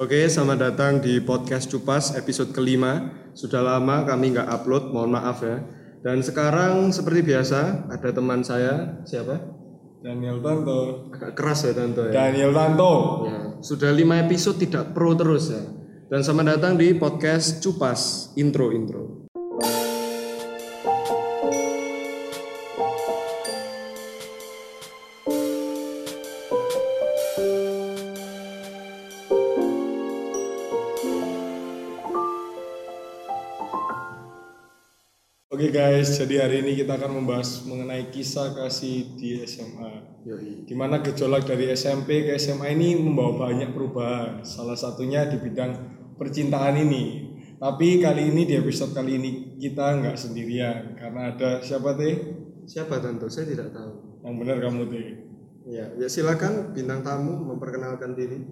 Oke, 0.00 0.16
selamat 0.32 0.58
datang 0.64 0.92
di 1.04 1.20
podcast 1.20 1.68
Cupas 1.68 2.16
episode 2.16 2.56
kelima. 2.56 3.12
Sudah 3.36 3.60
lama 3.60 4.08
kami 4.08 4.32
nggak 4.32 4.48
upload, 4.48 4.96
mohon 4.96 5.12
maaf 5.12 5.44
ya. 5.44 5.60
Dan 6.00 6.24
sekarang 6.24 6.88
seperti 6.88 7.20
biasa 7.20 7.84
ada 7.92 8.08
teman 8.08 8.40
saya, 8.40 9.04
siapa? 9.04 9.36
Daniel 10.00 10.40
Tanto. 10.40 11.12
Agak 11.12 11.36
keras 11.36 11.68
ya 11.68 11.76
Tanto 11.76 12.08
ya. 12.08 12.16
Daniel 12.16 12.56
Tanto. 12.56 12.92
Ya, 13.28 13.60
Sudah 13.60 13.92
lima 13.92 14.24
episode 14.24 14.56
tidak 14.56 14.96
pro 14.96 15.12
terus 15.12 15.52
ya. 15.52 15.60
Dan 16.08 16.24
selamat 16.24 16.56
datang 16.56 16.80
di 16.80 16.96
podcast 16.96 17.60
Cupas 17.60 18.32
intro 18.40 18.72
intro. 18.72 19.19
Jadi 36.20 36.44
hari 36.44 36.60
ini 36.60 36.84
kita 36.84 37.00
akan 37.00 37.16
membahas 37.16 37.64
mengenai 37.64 38.12
kisah 38.12 38.52
kasih 38.52 39.16
di 39.16 39.40
SMA. 39.48 40.20
Yoi. 40.28 40.68
Di 40.68 40.76
mana 40.76 41.00
gejolak 41.00 41.48
dari 41.48 41.72
SMP 41.72 42.28
ke 42.28 42.36
SMA 42.36 42.76
ini 42.76 42.92
membawa 42.92 43.48
banyak 43.48 43.72
perubahan. 43.72 44.44
Salah 44.44 44.76
satunya 44.76 45.24
di 45.24 45.40
bidang 45.40 45.72
percintaan 46.20 46.76
ini. 46.76 47.32
Tapi 47.56 48.04
kali 48.04 48.28
ini 48.28 48.44
di 48.44 48.52
episode 48.52 48.92
kali 48.92 49.16
ini 49.16 49.30
kita 49.56 49.96
nggak 49.96 50.16
sendirian 50.20 50.92
karena 51.00 51.32
ada 51.32 51.64
siapa 51.64 51.96
teh? 51.96 52.36
Siapa 52.68 53.00
Tanto? 53.00 53.32
Saya 53.32 53.48
tidak 53.48 53.72
tahu. 53.72 54.20
Yang 54.20 54.34
benar 54.44 54.56
kamu 54.60 54.82
teh. 54.92 55.06
Ya, 55.72 55.84
ya 55.96 56.08
silakan 56.08 56.76
bintang 56.76 57.00
tamu 57.00 57.48
memperkenalkan 57.48 58.12
diri. 58.12 58.44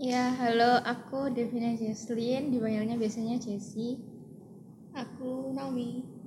Ya, 0.00 0.32
halo, 0.32 0.80
aku 0.88 1.28
Devina 1.36 1.76
Jesslyn, 1.76 2.48
dipanggilnya 2.48 2.96
biasanya 2.96 3.36
Jessie. 3.36 4.00
Aku 4.96 5.52
Naomi. 5.52 6.19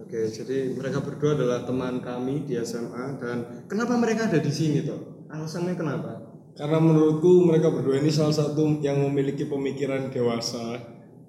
Oke, 0.00 0.32
jadi 0.32 0.72
mereka 0.72 1.04
berdua 1.04 1.36
adalah 1.36 1.68
teman 1.68 2.00
kami 2.00 2.48
di 2.48 2.56
SMA 2.64 3.20
dan 3.20 3.68
kenapa 3.68 4.00
mereka 4.00 4.32
ada 4.32 4.40
di 4.40 4.48
sini 4.48 4.80
toh? 4.80 5.28
Alasannya 5.28 5.76
kenapa? 5.76 6.12
Karena 6.56 6.80
menurutku 6.80 7.44
mereka 7.44 7.68
berdua 7.68 8.00
ini 8.00 8.08
salah 8.08 8.32
satu 8.32 8.80
yang 8.80 8.96
memiliki 8.96 9.44
pemikiran 9.44 10.08
dewasa 10.08 10.80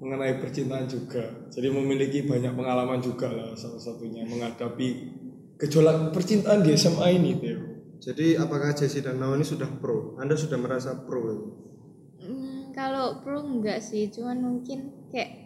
mengenai 0.02 0.42
percintaan 0.42 0.89
juga. 0.89 1.52
Jadi 1.53 1.67
memiliki 1.69 2.25
banyak 2.25 2.58
pengalaman 2.58 3.03
juga 3.03 3.30
lah 3.30 3.53
salah 3.53 3.77
satunya 3.77 4.25
menghadapi 4.25 4.88
gejolak 5.61 6.09
percintaan 6.09 6.66
di 6.66 6.73
SMA 6.73 7.08
ini, 7.22 7.31
Theo. 7.38 7.61
Jadi 8.02 8.33
apakah 8.33 8.73
Jesse 8.73 9.05
dan 9.05 9.22
Naomi 9.22 9.45
sudah 9.45 9.69
pro? 9.77 10.17
Anda 10.17 10.33
sudah 10.33 10.58
merasa 10.58 10.97
pro? 11.05 11.22
Hmm, 12.17 12.73
kalau 12.73 13.22
pro 13.22 13.45
enggak 13.45 13.77
sih, 13.77 14.09
cuman 14.09 14.42
mungkin 14.42 15.05
kayak 15.14 15.38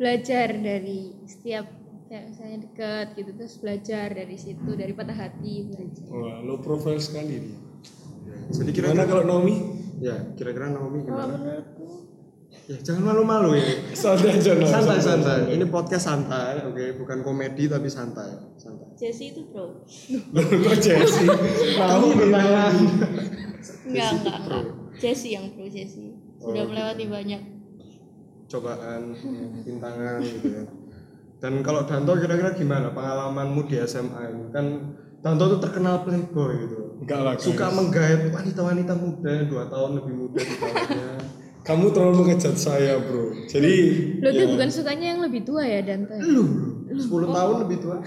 belajar 0.00 0.56
dari 0.56 1.12
setiap 1.28 1.77
kayak 2.08 2.24
misalnya 2.32 2.58
deket 2.64 3.06
gitu 3.20 3.30
terus 3.36 3.54
belajar 3.60 4.08
dari 4.16 4.36
situ 4.40 4.70
dari 4.72 4.92
patah 4.96 5.16
hati 5.16 5.68
belajar. 5.68 6.04
Wah, 6.08 6.40
low 6.40 6.58
profile 6.64 6.98
sekali 6.98 7.36
nih. 7.36 7.56
Jadi 8.48 8.70
Gimana 8.72 9.04
kira-kira 9.04 9.04
kalau 9.12 9.24
Naomi? 9.28 9.56
ya 10.00 10.16
kira-kira 10.38 10.72
Naomi 10.72 11.04
Kalau 11.04 11.08
gimana? 11.10 11.34
menurutku 11.36 11.86
Ya 12.68 12.76
jangan 12.84 13.12
malu-malu 13.12 13.56
ya. 13.56 13.64
Santai 13.96 14.40
aja. 14.40 14.52
Santai 14.60 15.00
santai. 15.00 15.56
Ini 15.56 15.64
podcast 15.72 16.04
santai, 16.04 16.64
oke, 16.68 17.00
bukan 17.00 17.24
komedi 17.24 17.64
tapi 17.64 17.88
santai, 17.88 18.28
santai. 18.60 18.92
Jessie 18.92 19.32
itu 19.32 19.48
pro. 19.48 19.84
Kok 19.88 20.76
Jesse? 20.76 21.24
Kamu 21.80 22.08
bertangan. 22.12 22.74
Enggak, 23.88 24.10
enggak, 24.20 24.36
enggak. 24.44 24.64
Jessie 25.00 25.32
yang 25.32 25.48
pro 25.56 25.64
Jessie. 25.64 26.12
Sudah 26.36 26.64
melewati 26.68 27.04
banyak 27.08 27.40
Cobaan, 28.48 29.12
bintangan 29.64 30.20
gitu 30.24 30.48
ya. 30.48 30.64
Dan 31.38 31.62
kalau 31.62 31.86
Danto 31.86 32.18
kira-kira 32.18 32.50
gimana 32.54 32.90
pengalamanmu 32.90 33.70
di 33.70 33.78
SMA 33.86 34.20
ini? 34.34 34.44
Kan 34.50 34.66
Danto 35.22 35.58
tuh 35.58 35.60
terkenal 35.62 36.02
playboy 36.02 36.66
gitu. 36.66 36.78
Enggak 36.98 37.20
lah, 37.22 37.34
guys. 37.38 37.46
Suka 37.46 37.66
menggait 37.70 38.20
wanita-wanita 38.30 38.92
muda 38.98 39.30
yang 39.30 39.46
dua 39.46 39.64
tahun 39.70 39.90
lebih 40.02 40.14
muda 40.14 40.40
di 40.42 40.54
bawahnya. 40.58 41.08
Kamu 41.68 41.92
terlalu 41.92 42.14
mengejat 42.24 42.56
saya, 42.56 42.96
Bro. 42.96 43.44
Jadi 43.44 43.74
Lo 44.24 44.32
tuh 44.32 44.46
bukan 44.56 44.68
sukanya 44.72 45.06
yang 45.12 45.20
lebih 45.20 45.44
tua 45.44 45.68
ya 45.68 45.84
Dante? 45.84 46.16
Lu 46.16 46.44
10 46.88 47.28
tahun 47.28 47.56
lebih 47.68 47.78
tua 47.84 48.00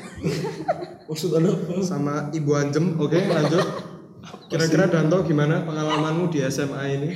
maksud 1.11 1.29
Anda 1.37 1.53
apa? 1.53 1.85
sama 1.85 2.13
Ibu 2.33 2.51
Anjem. 2.57 2.97
Oke, 2.97 3.21
lanjut. 3.21 3.61
Kira-kira 4.21 4.85
Danto 4.85 5.25
gimana 5.25 5.65
pengalamanmu 5.65 6.29
di 6.29 6.45
SMA 6.45 6.83
ini? 6.91 7.09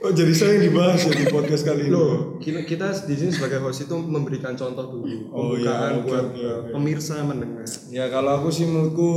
Oh, 0.00 0.08
jadi 0.08 0.32
saya 0.32 0.56
yang 0.56 0.72
dibahas 0.72 1.04
ya 1.04 1.12
di 1.12 1.26
podcast 1.26 1.62
kali 1.62 1.84
ini. 1.84 1.92
Loh, 1.92 2.38
kita, 2.38 2.64
kita 2.64 2.96
di 3.04 3.14
sini 3.14 3.28
sebagai 3.28 3.60
host 3.60 3.84
itu 3.84 3.96
memberikan 3.96 4.54
contoh 4.54 4.88
dulu, 4.88 5.28
Oh, 5.30 5.52
iya, 5.52 6.00
buat 6.00 6.32
oke, 6.32 6.40
uh, 6.40 6.56
oke. 6.62 6.70
pemirsa 6.72 7.20
mendengar. 7.20 7.66
Ya 7.88 8.08
kalau 8.08 8.40
aku 8.40 8.48
sih 8.48 8.64
menurutku 8.64 9.10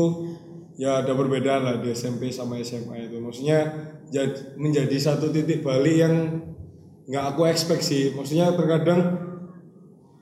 ya 0.76 1.00
ada 1.00 1.14
perbedaan 1.14 1.62
lah 1.62 1.76
di 1.78 1.90
SMP 1.90 2.28
sama 2.28 2.60
SMA 2.60 3.08
itu. 3.08 3.16
Maksudnya 3.18 3.60
jad- 4.10 4.56
menjadi 4.56 4.96
satu 4.98 5.30
titik 5.30 5.64
balik 5.64 5.96
yang 5.96 6.16
nggak 7.06 7.26
aku 7.30 7.48
expect 7.48 7.82
sih. 7.82 8.12
Maksudnya 8.12 8.52
terkadang 8.52 9.16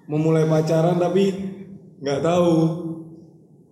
memulai 0.05 0.45
pacaran 0.45 0.95
tapi 0.95 1.33
nggak 1.97 2.21
tahu 2.21 2.53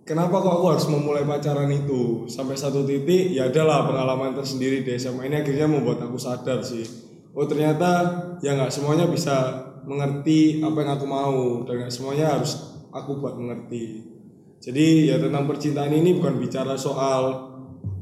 kenapa 0.06 0.38
kok 0.38 0.54
aku 0.62 0.66
harus 0.70 0.86
memulai 0.86 1.26
pacaran 1.26 1.68
itu? 1.68 2.30
Sampai 2.30 2.54
satu 2.54 2.86
titik 2.86 3.34
ya 3.34 3.50
adalah 3.50 3.84
pengalaman 3.84 4.32
tersendiri 4.38 4.86
di 4.86 4.94
SMA 4.96 5.26
ini 5.26 5.42
akhirnya 5.42 5.66
membuat 5.66 6.06
aku 6.06 6.16
sadar 6.16 6.62
sih. 6.62 6.86
Oh 7.34 7.44
ternyata 7.44 8.14
ya 8.40 8.54
nggak 8.56 8.72
semuanya 8.72 9.10
bisa 9.10 9.66
mengerti 9.84 10.62
apa 10.62 10.78
yang 10.80 10.90
aku 10.96 11.06
mau 11.10 11.66
dan 11.66 11.84
nggak 11.84 11.92
semuanya 11.92 12.38
harus 12.38 12.78
aku 12.94 13.18
buat 13.18 13.34
mengerti. 13.36 14.14
Jadi 14.62 15.10
ya 15.12 15.20
tentang 15.20 15.44
percintaan 15.44 15.92
ini 15.92 16.16
bukan 16.16 16.40
bicara 16.40 16.78
soal 16.78 17.52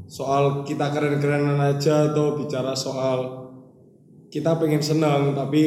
soal 0.05 0.63
kita 0.63 0.93
keren-kerenan 0.93 1.57
aja 1.57 2.13
atau 2.13 2.37
bicara 2.37 2.77
soal 2.77 3.49
kita 4.29 4.53
pengen 4.61 4.79
senang 4.79 5.33
tapi 5.33 5.63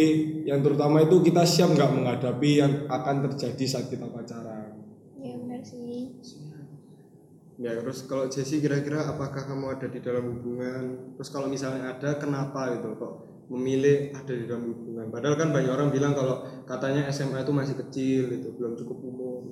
yang 0.47 0.63
terutama 0.63 1.03
itu 1.03 1.19
kita 1.21 1.43
siap 1.43 1.75
nggak 1.75 1.91
menghadapi 1.91 2.51
yang 2.63 2.73
akan 2.87 3.27
terjadi 3.27 3.65
saat 3.67 3.87
kita 3.91 4.07
pacaran 4.07 4.79
Ya 5.19 5.35
benar 5.35 5.61
sih. 5.67 6.15
Ya, 7.59 7.75
terus 7.75 8.07
kalau 8.07 8.31
Jesse 8.31 8.63
kira-kira 8.63 9.03
apakah 9.03 9.43
kamu 9.43 9.67
ada 9.75 9.87
di 9.91 9.99
dalam 9.99 10.31
hubungan? 10.31 10.83
Terus 11.19 11.31
kalau 11.35 11.51
misalnya 11.51 11.91
ada, 11.91 12.15
kenapa 12.23 12.79
gitu 12.79 12.95
kok 12.95 13.13
memilih 13.51 14.15
ada 14.15 14.31
di 14.31 14.47
dalam 14.47 14.71
hubungan? 14.71 15.11
Padahal 15.11 15.35
kan 15.35 15.51
banyak 15.51 15.73
orang 15.75 15.91
bilang 15.91 16.15
kalau 16.15 16.47
katanya 16.71 17.11
SMA 17.11 17.43
itu 17.43 17.51
masih 17.51 17.75
kecil 17.83 18.31
gitu, 18.31 18.55
belum 18.55 18.79
cukup 18.79 18.99
umur. 19.03 19.43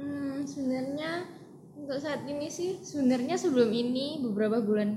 Hmm, 0.00 0.48
sebenarnya 0.48 1.28
untuk 1.76 2.00
saat 2.00 2.24
ini 2.24 2.48
sih 2.48 2.80
sebenarnya 2.80 3.36
sebelum 3.36 3.68
ini 3.68 4.24
beberapa 4.24 4.64
bulan 4.64 4.96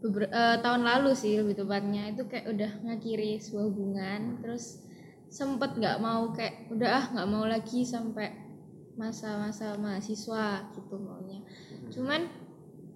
beber- 0.00 0.32
eh, 0.32 0.56
tahun 0.64 0.82
lalu 0.88 1.12
sih 1.12 1.36
lebih 1.40 1.56
tepatnya 1.60 2.16
itu 2.16 2.24
kayak 2.30 2.46
udah 2.48 2.70
ngakhiri 2.86 3.36
sebuah 3.44 3.64
hubungan 3.68 4.20
terus 4.40 4.80
sempet 5.28 5.76
nggak 5.76 5.98
mau 6.00 6.32
kayak 6.32 6.70
udah 6.72 6.90
ah 7.00 7.04
nggak 7.12 7.28
mau 7.28 7.44
lagi 7.44 7.82
sampai 7.82 8.45
masa-masa 8.96 9.76
mahasiswa 9.76 10.44
gitu 10.72 10.96
maunya. 10.96 11.40
Cuman 11.88 12.26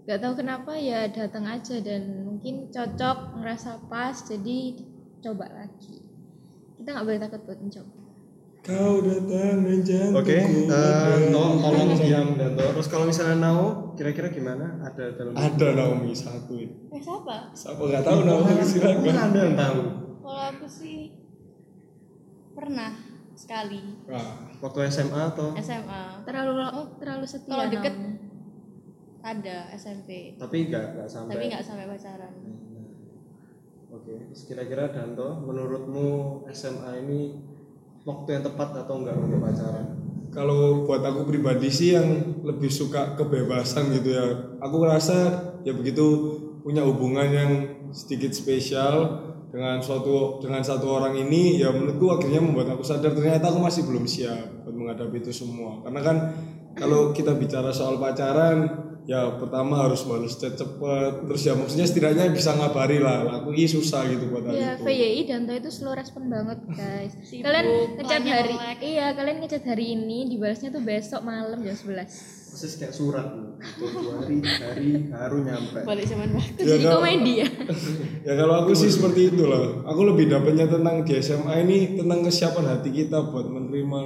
nggak 0.05 0.19
tahu 0.19 0.35
kenapa 0.35 0.73
ya 0.75 1.07
datang 1.07 1.45
aja 1.45 1.77
dan 1.79 2.25
mungkin 2.25 2.69
cocok 2.69 3.37
ngerasa 3.37 3.85
pas 3.87 4.17
jadi 4.25 4.81
coba 5.21 5.47
lagi. 5.47 6.01
Kita 6.75 6.89
nggak 6.91 7.07
boleh 7.07 7.21
takut 7.21 7.41
buat 7.45 7.61
mencoba. 7.61 7.97
Kau 8.61 9.01
datang 9.01 9.65
dan 9.65 9.81
jantungku 9.81 10.21
Oke, 10.21 10.37
eh, 10.37 10.45
ada- 10.69 11.33
to- 11.33 11.57
tolong 11.59 11.91
diam 12.05 12.29
dan 12.37 12.53
to- 12.53 12.73
Terus 12.77 12.89
kalau 12.89 13.09
misalnya 13.09 13.41
Nao, 13.41 13.97
kira-kira 13.97 14.29
gimana? 14.29 14.77
Ada 14.83 15.17
dalam 15.17 15.33
ada 15.33 15.67
Naomi 15.73 16.13
satu 16.13 16.61
ini 16.61 16.93
eh 16.93 17.01
siapa? 17.01 17.57
Siapa? 17.57 17.81
Nggak 17.81 18.05
tahu 18.05 18.19
Naomi 18.21 18.61
silakan 18.61 19.17
Anda 19.17 19.41
yang 19.43 19.57
tahu. 19.57 19.81
Kalau 20.21 20.43
aku 20.51 20.67
sih 20.69 21.09
pernah 22.53 22.93
sekali. 23.33 23.81
Wah, 24.05 24.50
Waktu 24.61 24.79
SMA 24.93 25.21
atau? 25.33 25.57
SMA. 25.57 26.25
terlalu 26.29 26.53
oh, 26.61 26.87
terlalu 27.01 27.25
setia 27.25 27.51
Kalau 27.51 27.67
deket. 27.69 27.95
Ada 29.21 29.69
SMP, 29.77 30.33
Tapi 30.41 30.57
enggak, 30.65 30.97
enggak 30.97 31.09
sampai. 31.13 31.33
tapi 31.37 31.45
nggak 31.53 31.61
sampai 31.61 31.85
pacaran. 31.85 32.33
Oke, 33.93 34.17
terus 34.33 34.49
kira-kira 34.49 34.89
Danto, 34.89 35.45
menurutmu 35.45 36.41
SMA 36.49 37.05
ini 37.05 37.37
waktu 38.09 38.41
yang 38.41 38.45
tepat 38.49 38.81
atau 38.81 39.05
enggak 39.05 39.21
untuk 39.21 39.45
pacaran? 39.45 40.01
kalau 40.31 40.87
buat 40.87 41.03
aku 41.03 41.27
pribadi 41.27 41.69
sih 41.69 41.99
yang 41.99 42.39
lebih 42.47 42.71
suka 42.71 43.19
kebebasan 43.19 43.91
gitu 43.99 44.15
ya 44.15 44.27
aku 44.63 44.79
ngerasa 44.79 45.17
ya 45.67 45.75
begitu 45.75 46.39
punya 46.63 46.87
hubungan 46.87 47.29
yang 47.29 47.53
sedikit 47.91 48.31
spesial 48.31 49.27
dengan 49.51 49.83
suatu 49.83 50.39
dengan 50.39 50.63
satu 50.63 50.87
orang 51.03 51.19
ini 51.19 51.59
ya 51.59 51.75
menurutku 51.75 52.07
akhirnya 52.07 52.39
membuat 52.39 52.79
aku 52.79 52.87
sadar 52.87 53.11
ternyata 53.11 53.51
aku 53.51 53.59
masih 53.59 53.83
belum 53.83 54.07
siap 54.07 54.63
buat 54.63 54.75
menghadapi 54.75 55.19
itu 55.19 55.35
semua 55.35 55.83
karena 55.83 56.01
kan 56.01 56.17
kalau 56.79 57.11
kita 57.11 57.35
bicara 57.35 57.75
soal 57.75 57.99
pacaran 57.99 58.91
ya 59.11 59.27
pertama 59.43 59.91
harus 59.91 60.07
balas 60.07 60.39
chat 60.39 60.55
cepet 60.55 61.27
terus 61.27 61.43
ya 61.43 61.59
maksudnya 61.59 61.83
setidaknya 61.83 62.31
bisa 62.31 62.55
ngabari 62.55 63.03
lah 63.03 63.43
aku 63.43 63.51
ini 63.51 63.67
susah 63.67 64.07
gitu 64.07 64.31
buat 64.31 64.47
Iya, 64.55 64.79
itu 64.79 64.87
VYI 64.87 65.21
Danto 65.27 65.53
itu 65.57 65.71
slow 65.73 65.99
respon 65.99 66.31
banget, 66.31 66.63
guys. 66.71 67.19
Sibuk, 67.27 67.43
kalian 67.49 67.67
ngechat 67.99 68.21
banyak 68.23 68.35
hari 68.39 68.55
iya, 68.87 69.07
kalian 69.17 69.37
ngechat 69.43 69.65
hari 69.67 69.99
ini, 69.99 70.31
dibalasnya 70.31 70.71
tuh 70.71 70.85
besok 70.85 71.27
malam 71.27 71.59
jam 71.65 71.75
11. 71.75 72.40
Persis 72.51 72.75
kayak 72.83 72.91
surat 72.91 73.27
dua 73.79 74.19
hari 74.19 74.43
hari 74.43 74.91
baru 75.07 75.39
nyampe. 75.47 75.81
Balik 75.87 76.07
zaman 76.11 76.29
waktu. 76.35 76.61
Ya, 76.61 76.67
Jadi 76.75 76.85
kalau- 76.85 76.99
komedi 76.99 77.33
ya. 77.39 77.49
ya 78.27 78.33
kalau 78.35 78.55
aku 78.67 78.73
sih 78.75 78.91
seperti 78.91 79.31
itu 79.31 79.47
lah. 79.47 79.87
Aku 79.87 80.03
lebih 80.03 80.27
dapatnya 80.27 80.67
tentang 80.67 81.07
di 81.07 81.13
SMA 81.23 81.55
ini 81.63 81.95
tentang 81.95 82.27
kesiapan 82.27 82.65
hati 82.77 82.91
kita 82.91 83.31
buat 83.31 83.47
menerima 83.47 84.01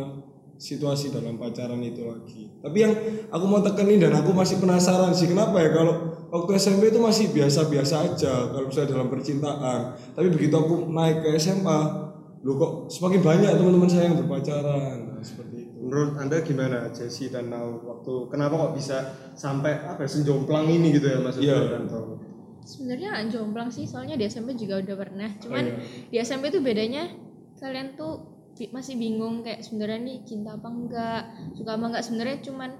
situasi 0.60 1.10
dalam 1.10 1.40
pacaran 1.40 1.80
itu 1.82 2.04
lagi. 2.04 2.52
Tapi 2.60 2.76
yang 2.78 2.92
aku 3.32 3.44
mau 3.48 3.64
tekenin 3.64 3.98
dan 4.04 4.12
aku 4.20 4.30
masih 4.36 4.60
penasaran 4.60 5.10
sih 5.16 5.26
kenapa 5.32 5.58
ya 5.58 5.72
kalau 5.74 6.14
waktu 6.30 6.60
SMP 6.60 6.92
itu 6.92 7.00
masih 7.00 7.32
biasa-biasa 7.32 8.12
aja 8.12 8.52
kalau 8.52 8.68
misalnya 8.68 8.90
dalam 8.92 9.08
percintaan. 9.08 9.80
Tapi 10.14 10.28
begitu 10.30 10.54
aku 10.54 10.92
naik 10.92 11.24
ke 11.24 11.28
SMA 11.40 12.04
lu 12.44 12.60
kok 12.60 12.92
semakin 12.92 13.24
banyak 13.24 13.50
teman-teman 13.56 13.88
saya 13.88 14.12
yang 14.12 14.20
berpacaran. 14.20 15.16
Nah, 15.16 15.22
seperti 15.24 15.63
itu 15.63 15.63
menurut 15.84 16.16
anda 16.16 16.40
gimana 16.40 16.88
Jesse 16.88 17.28
dan 17.28 17.52
Nau 17.52 17.84
waktu 17.84 18.12
kenapa 18.26 18.56
kok 18.56 18.72
bisa 18.72 18.96
sampai 19.32 19.76
apa 19.78 20.02
ya 20.02 20.10
senjomplang 20.10 20.64
ini 20.66 20.96
gitu 20.96 21.06
ya 21.06 21.18
maksudnya 21.20 21.52
Iya. 21.52 21.68
dan 21.70 21.84
Nau? 21.86 22.16
Sebenarnya 22.64 23.08
nggak 23.12 23.26
jomplang 23.28 23.68
sih, 23.68 23.84
soalnya 23.84 24.16
di 24.16 24.24
SMP 24.24 24.56
juga 24.56 24.80
udah 24.80 24.96
pernah. 24.96 25.28
Cuman 25.36 25.64
iya. 25.68 25.76
di 26.08 26.16
SMP 26.18 26.48
tuh 26.48 26.64
bedanya 26.64 27.12
kalian 27.60 27.92
tuh 27.92 28.24
bi- 28.56 28.72
masih 28.72 28.96
bingung 28.96 29.44
kayak 29.44 29.60
sebenarnya 29.60 30.00
nih 30.00 30.18
cinta 30.24 30.56
apa 30.56 30.68
enggak, 30.68 31.22
suka 31.52 31.70
apa 31.70 31.84
enggak 31.84 32.02
sebenarnya 32.02 32.38
cuman 32.40 32.70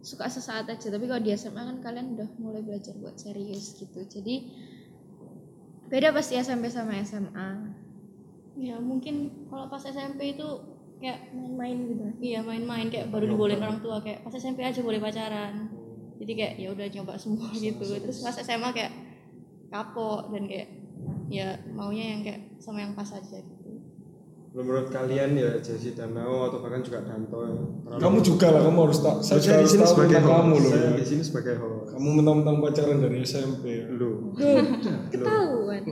suka 0.00 0.26
sesaat 0.26 0.64
aja. 0.66 0.88
Tapi 0.88 1.04
kalau 1.04 1.20
di 1.20 1.28
SMA 1.32 1.60
kan 1.60 1.76
kalian 1.78 2.16
udah 2.16 2.28
mulai 2.40 2.64
belajar 2.64 2.96
buat 2.96 3.20
serius 3.20 3.76
gitu. 3.76 4.00
Jadi 4.00 4.48
beda 5.86 6.10
pasti 6.10 6.34
SMP 6.36 6.72
sama 6.72 6.96
SMA. 7.00 7.48
ya 8.54 8.78
mungkin 8.78 9.44
kalau 9.50 9.66
pas 9.66 9.82
SMP 9.82 10.38
itu 10.38 10.48
kayak 11.02 11.18
Main-main 11.34 11.76
gitu. 11.90 12.04
iya 12.22 12.40
main-main 12.40 12.86
kayak 12.88 13.10
baru 13.10 13.24
dibolehin 13.30 13.62
orang 13.62 13.80
tua 13.82 14.00
kayak 14.00 14.22
pas 14.24 14.34
SMP 14.34 14.62
aja 14.64 14.80
boleh 14.80 15.00
pacaran. 15.02 15.68
Jadi 16.14 16.32
kayak 16.38 16.54
ya 16.62 16.68
udah 16.70 16.86
nyoba 16.88 17.14
semua 17.18 17.50
gitu. 17.54 17.84
terus 17.98 18.22
pas 18.22 18.36
SMA 18.38 18.70
kayak 18.70 18.92
kapok 19.68 20.30
dan 20.30 20.46
kayak 20.46 20.68
ya 21.28 21.58
maunya 21.74 22.14
yang 22.16 22.20
kayak 22.22 22.40
sama 22.62 22.80
yang 22.80 22.94
pas 22.94 23.10
aja 23.10 23.38
gitu. 23.42 23.64
Menurut 24.54 24.86
kalian 24.86 25.34
ya 25.34 25.58
Jesse 25.58 25.98
dan 25.98 26.14
Nau 26.14 26.46
atau 26.46 26.62
bahkan 26.62 26.78
juga 26.78 27.02
Danto 27.02 27.42
ya, 27.42 27.58
kamu 27.98 28.22
juga 28.22 28.54
lah 28.54 28.62
kamu 28.62 28.86
harus 28.86 29.02
tak 29.02 29.18
saya 29.18 29.42
saya 29.42 29.66
di 29.66 29.66
sini 29.66 29.82
tahu 29.82 29.90
sebagai 29.98 30.20
kamu 30.22 30.54
loh. 30.54 30.70
Saya 30.70 30.86
ya. 30.86 30.90
di 30.94 31.06
sini 31.10 31.22
sebagai 31.26 31.54
host. 31.58 31.90
Kamu 31.90 32.08
mentang-mentang 32.22 32.56
pacaran 32.62 32.98
dari 33.02 33.18
SMP 33.26 33.64
ya. 33.82 33.84
lu 33.90 34.30
Ketahuan. 35.10 35.82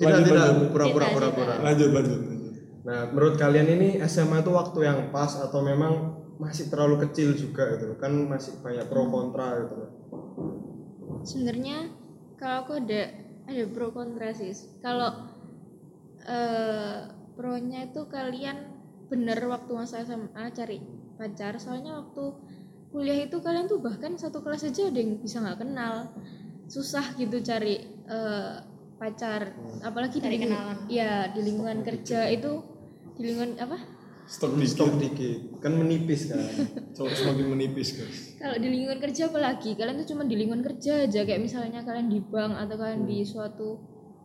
tidak 0.00 0.08
Lanjut, 0.08 0.24
tidak. 0.24 0.72
pura-pura 0.72 1.06
pura-pura. 1.12 1.54
lanjut 1.60 1.88
lanjut, 1.92 2.16
lanjut. 2.16 2.31
Nah 2.82 3.06
menurut 3.14 3.38
kalian 3.38 3.68
ini 3.78 3.88
SMA 4.10 4.42
itu 4.42 4.50
waktu 4.50 4.78
yang 4.82 4.98
pas 5.14 5.38
atau 5.38 5.62
memang 5.62 6.22
masih 6.42 6.66
terlalu 6.66 7.06
kecil 7.08 7.38
juga 7.38 7.78
gitu? 7.78 7.94
Kan 8.02 8.26
masih 8.26 8.58
banyak 8.58 8.90
pro 8.90 9.06
kontra 9.06 9.62
gitu. 9.62 9.76
Sebenarnya 11.22 11.94
kalau 12.34 12.66
aku 12.66 12.72
ada 12.82 13.02
ada 13.46 13.62
pro 13.70 13.94
kontra 13.94 14.34
sih. 14.34 14.50
Kalau 14.82 15.30
eh 16.26 17.06
pronya 17.38 17.86
itu 17.86 18.06
kalian 18.10 18.74
bener 19.06 19.38
waktu 19.46 19.70
masa 19.70 20.02
SMA 20.02 20.50
cari 20.50 20.82
pacar. 21.14 21.62
Soalnya 21.62 22.02
waktu 22.02 22.24
kuliah 22.90 23.24
itu 23.24 23.38
kalian 23.38 23.70
tuh 23.70 23.78
bahkan 23.78 24.18
satu 24.18 24.42
kelas 24.42 24.66
aja 24.66 24.90
ada 24.90 24.98
yang 24.98 25.22
bisa 25.22 25.38
nggak 25.38 25.62
kenal. 25.62 26.10
Susah 26.66 27.14
gitu 27.14 27.38
cari 27.38 27.78
eh, 28.10 28.54
pacar. 28.98 29.54
Apalagi 29.86 30.18
di 30.18 30.26
Cari 30.26 30.36
lingkungan 30.42 30.58
kenalan. 30.58 30.90
ya 30.90 31.30
di 31.30 31.40
lingkungan 31.46 31.78
kerja 31.86 32.26
itu 32.30 32.71
di 33.16 33.22
lingkungan 33.28 33.60
apa? 33.60 33.78
Stok 34.32 34.56
dikit. 34.56 34.70
Stop 34.72 34.92
dikit. 34.96 35.38
Kan 35.60 35.76
menipis 35.76 36.30
kan. 36.30 36.40
Cowok 36.96 37.12
semakin 37.12 37.46
menipis 37.52 37.88
guys. 37.98 38.18
Kalau 38.38 38.56
di 38.56 38.68
lingkungan 38.70 38.98
kerja 39.02 39.28
apalagi? 39.28 39.74
Kalian 39.74 39.96
tuh 40.00 40.08
cuma 40.14 40.22
di 40.24 40.34
lingkungan 40.38 40.62
kerja 40.62 41.04
aja. 41.04 41.20
Kayak 41.26 41.42
misalnya 41.42 41.80
kalian 41.82 42.08
di 42.08 42.20
bank 42.22 42.56
atau 42.56 42.76
kalian 42.78 43.02
di 43.04 43.18
suatu 43.26 43.68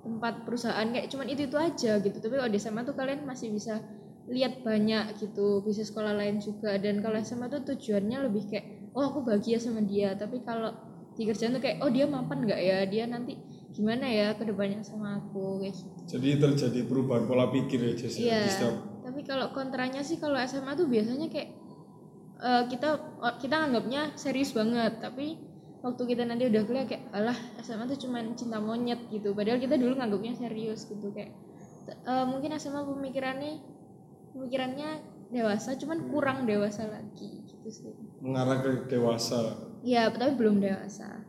tempat 0.07 0.47
perusahaan 0.47 0.87
kayak 0.87 1.11
cuman 1.11 1.27
itu 1.27 1.41
itu 1.49 1.57
aja 1.57 1.91
gitu. 1.99 2.17
Tapi 2.21 2.33
kalau 2.39 2.51
di 2.51 2.59
SMA 2.61 2.81
tuh 2.87 2.95
kalian 2.95 3.27
masih 3.27 3.51
bisa 3.51 3.83
lihat 4.27 4.63
banyak 4.63 5.19
gitu, 5.19 5.63
bisa 5.65 5.81
sekolah 5.83 6.13
lain 6.15 6.39
juga. 6.39 6.77
Dan 6.79 7.03
kalau 7.03 7.17
SMA 7.19 7.51
tuh 7.51 7.67
tujuannya 7.73 8.17
lebih 8.31 8.43
kayak 8.47 8.65
oh 8.95 9.11
aku 9.11 9.25
bahagia 9.25 9.59
sama 9.59 9.83
dia. 9.83 10.15
Tapi 10.15 10.45
kalau 10.45 10.71
di 11.17 11.25
kerjaan 11.25 11.57
tuh 11.57 11.63
kayak 11.63 11.81
oh 11.81 11.89
dia 11.89 12.05
mapan 12.05 12.45
nggak 12.45 12.61
ya? 12.61 12.77
Dia 12.85 13.09
nanti 13.09 13.35
gimana 13.77 14.09
ya 14.09 14.33
ke 14.33 14.41
depannya 14.41 14.81
sama 14.81 15.21
aku 15.21 15.61
kayak 15.61 15.77
gitu. 15.77 16.17
jadi 16.17 16.29
terjadi 16.41 16.79
perubahan 16.83 17.23
pola 17.23 17.45
pikir 17.47 17.77
ya 17.79 17.93
Jess 17.93 18.17
ya, 18.17 18.21
Iya. 18.25 18.39
di 18.41 18.49
setiap 18.49 18.75
Tapi 18.99 19.21
kalau 19.23 19.47
kontranya 19.51 20.01
sih 20.01 20.17
kalau 20.17 20.35
SMA 20.35 20.73
tuh 20.73 20.89
biasanya 20.89 21.29
kayak 21.29 21.49
eh, 22.37 22.63
kita 22.67 22.89
kita 23.37 23.55
anggapnya 23.55 24.11
serius 24.13 24.51
banget, 24.51 24.97
tapi 24.97 25.37
waktu 25.79 26.03
kita 26.03 26.21
nanti 26.21 26.43
udah 26.45 26.61
kuliah 26.63 26.83
kayak 26.83 27.07
alah 27.11 27.37
SMA 27.57 27.87
tuh 27.87 27.97
cuman 27.97 28.33
cinta 28.33 28.57
monyet 28.57 29.07
gitu. 29.07 29.31
Padahal 29.31 29.57
kita 29.57 29.77
dulu 29.77 29.95
nganggapnya 29.95 30.33
serius 30.35 30.85
gitu 30.85 31.13
kayak 31.13 31.31
eh, 31.87 32.25
mungkin 32.25 32.51
SMA 32.55 32.81
pemikirannya 32.83 33.61
pemikirannya 34.33 34.89
dewasa 35.27 35.75
cuman 35.75 36.07
kurang 36.07 36.43
dewasa 36.43 36.87
lagi 36.87 37.43
gitu 37.43 37.67
sih. 37.67 37.93
mengarah 38.19 38.59
ke 38.59 38.89
dewasa 38.89 39.69
Ya, 39.79 40.09
tapi 40.09 40.33
belum 40.35 40.57
dewasa. 40.57 41.21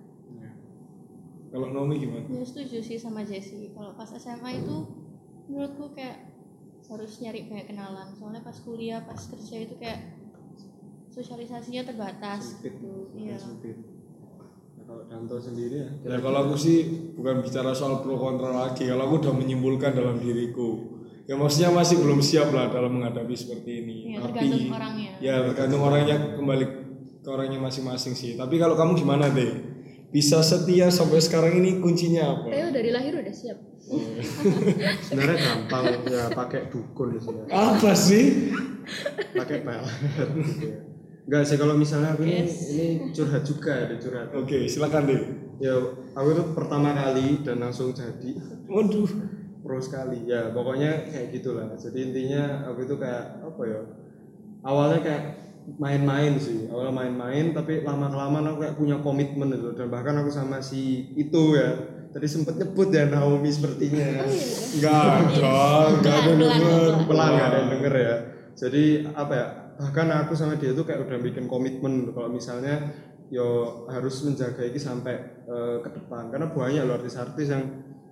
Kalau 1.49 1.73
Nomi 1.73 1.97
gimana? 1.97 2.29
Ya 2.29 2.45
setuju 2.45 2.79
sih 2.85 3.01
sama 3.01 3.25
Jessie. 3.25 3.73
Kalau 3.73 3.97
pas 3.97 4.09
SMA 4.13 4.61
itu 4.61 4.77
menurutku 5.49 5.97
kayak 5.97 6.29
harus 6.89 7.13
nyari 7.21 7.49
banyak 7.49 7.67
kenalan. 7.69 8.09
Soalnya 8.17 8.45
pas 8.45 8.57
kuliah 8.61 9.01
pas 9.05 9.17
kerja 9.17 9.57
itu 9.65 9.75
kayak 9.81 10.17
sosialisasinya 11.13 11.83
terbatas 11.89 12.61
sempit. 12.61 12.77
gitu. 12.77 13.13
Iya. 13.17 13.37
sempit. 13.41 13.77
Nah, 14.77 14.85
kalau 14.85 15.03
Danto 15.09 15.37
sendiri 15.41 15.77
ya? 15.85 15.89
Ya 16.05 16.17
kalau 16.21 16.49
aku 16.49 16.55
sih 16.57 16.79
bukan 17.17 17.41
bicara 17.41 17.73
soal 17.73 18.05
pro 18.05 18.17
kontra 18.21 18.53
lagi. 18.53 18.85
Kalau 18.85 19.09
aku 19.09 19.15
udah 19.25 19.35
menyimpulkan 19.37 19.97
dalam 19.97 20.21
diriku. 20.21 20.97
Ya 21.29 21.37
maksudnya 21.37 21.77
masih 21.77 22.01
belum 22.01 22.25
siap 22.25 22.57
lah 22.57 22.73
dalam 22.73 23.01
menghadapi 23.01 23.37
seperti 23.37 23.85
ini. 23.85 23.97
Iya, 24.17 24.19
tapi 24.25 24.49
tergantung 24.49 24.73
orangnya. 24.73 25.11
ya 25.21 25.35
tergantung 25.45 25.83
orangnya 25.85 26.17
kembali 26.41 26.65
ke 27.21 27.29
orangnya 27.29 27.59
masing-masing 27.61 28.17
sih. 28.17 28.33
Tapi 28.33 28.57
kalau 28.57 28.73
kamu 28.81 28.97
gimana 28.97 29.29
deh 29.29 29.78
bisa 30.09 30.41
setia 30.41 30.89
sampai 30.89 31.21
sekarang 31.21 31.61
ini 31.61 31.85
kuncinya 31.85 32.33
apa? 32.33 32.49
Theo 32.49 32.69
dari 32.73 32.91
lahir 32.93 33.13
udah 33.21 33.35
siap. 33.35 33.59
sebenarnya 35.09 35.39
gampang 35.41 35.85
ya 36.13 36.29
pakai 36.33 36.69
dukun 36.69 37.17
di 37.17 37.21
sini 37.25 37.41
apa 37.49 37.93
sih? 37.97 38.53
Pakai 39.33 39.65
gitu 39.65 40.67
ya. 40.69 40.79
Enggak 41.29 41.43
sih 41.45 41.57
kalau 41.61 41.77
misalnya 41.77 42.17
aku 42.17 42.25
ini 42.25 42.49
ini 42.49 42.87
curhat 43.13 43.45
juga 43.45 43.73
ya 43.77 43.85
ada 43.89 43.97
curhat. 44.01 44.29
oke 44.33 44.59
silakan 44.65 45.05
deh 45.09 45.23
Ya 45.59 45.75
aku 46.15 46.29
itu 46.39 46.45
pertama 46.55 46.95
kali 46.95 47.43
dan 47.43 47.59
langsung 47.59 47.91
jadi. 47.91 48.31
Waduh. 48.71 49.11
Pro 49.59 49.83
sekali. 49.83 50.23
Ya 50.31 50.55
pokoknya 50.55 51.11
kayak 51.11 51.35
gitulah. 51.35 51.75
Jadi 51.75 51.99
intinya 52.15 52.63
aku 52.71 52.87
itu 52.87 52.95
kayak 52.95 53.43
apa 53.43 53.63
ya 53.67 53.81
awalnya 54.63 55.03
kayak 55.03 55.23
main-main 55.77 56.41
sih. 56.41 56.65
Awalnya 56.73 56.95
main-main 56.97 57.45
tapi 57.53 57.85
lama 57.85 58.09
kelamaan 58.09 58.49
aku 58.49 58.59
kayak 58.65 58.77
punya 58.81 58.97
komitmen 59.05 59.53
itu. 59.53 59.77
Dan 59.77 59.93
bahkan 59.93 60.17
aku 60.17 60.33
sama 60.33 60.65
si 60.65 61.13
itu 61.21 61.59
ya 61.59 61.77
tadi 62.09 62.25
sempet 62.25 62.57
nyebut 62.57 62.89
ya 62.89 63.05
Naomi 63.13 63.51
sepertinya. 63.53 64.25
Enggak 64.73 65.37
dong 65.37 65.91
enggak 66.01 66.17
ada 66.17 66.31
Pelan, 66.33 66.41
denger 66.41 66.93
pelan 67.05 67.31
nggak 67.37 67.49
ada 67.49 67.59
yang 67.61 67.71
denger 67.77 67.95
ya. 68.01 68.17
Jadi 68.57 68.85
apa 69.13 69.33
ya 69.37 69.47
bahkan 69.79 70.07
aku 70.11 70.33
sama 70.33 70.57
dia 70.57 70.73
tuh 70.73 70.89
kayak 70.89 71.05
udah 71.05 71.19
bikin 71.21 71.45
komitmen 71.47 72.11
kalau 72.17 72.33
misalnya 72.33 72.91
yo 73.29 73.85
harus 73.93 74.25
menjaga 74.25 74.65
ini 74.65 74.81
sampai 74.81 75.45
eh, 75.45 75.77
ke 75.85 75.91
depan. 75.93 76.33
Karena 76.33 76.49
banyak 76.49 76.83
loh 76.89 76.97
artis-artis 76.97 77.53
yang 77.53 77.65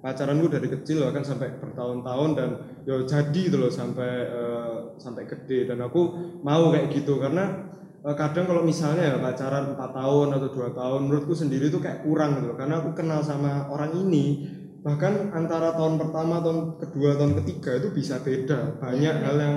pacaran 0.05 0.39
gue 0.39 0.53
dari 0.53 0.69
kecil 0.71 1.03
bahkan 1.09 1.25
sampai 1.25 1.57
bertahun-tahun 1.59 2.31
dan 2.37 2.51
yo 2.87 3.03
jadi 3.09 3.33
gitu 3.35 3.59
loh 3.59 3.73
sampai 3.73 4.11
eh, 4.29 4.76
sampai 4.99 5.29
gede. 5.29 5.69
Dan 5.69 5.81
aku 5.85 6.03
mau 6.43 6.73
kayak 6.73 6.93
gitu 6.93 7.17
karena 7.21 7.73
eh, 8.03 8.17
kadang 8.17 8.47
kalau 8.49 8.63
misalnya 8.63 9.15
ya 9.15 9.17
pacaran 9.19 9.77
4 9.77 9.79
tahun 9.79 10.29
atau 10.37 10.49
dua 10.53 10.69
tahun 10.73 11.01
menurutku 11.09 11.35
sendiri 11.35 11.69
tuh 11.69 11.81
kayak 11.81 12.05
kurang 12.07 12.43
gitu 12.43 12.55
karena 12.55 12.81
aku 12.81 12.95
kenal 12.95 13.21
sama 13.21 13.69
orang 13.73 13.93
ini 13.97 14.47
bahkan 14.87 15.35
antara 15.35 15.75
tahun 15.75 15.99
pertama 15.99 16.39
tahun 16.39 16.79
kedua 16.79 17.19
tahun 17.19 17.43
ketiga 17.43 17.83
itu 17.83 17.89
bisa 17.91 18.23
beda. 18.23 18.79
Banyak 18.79 19.15
hal 19.27 19.37
yang 19.37 19.57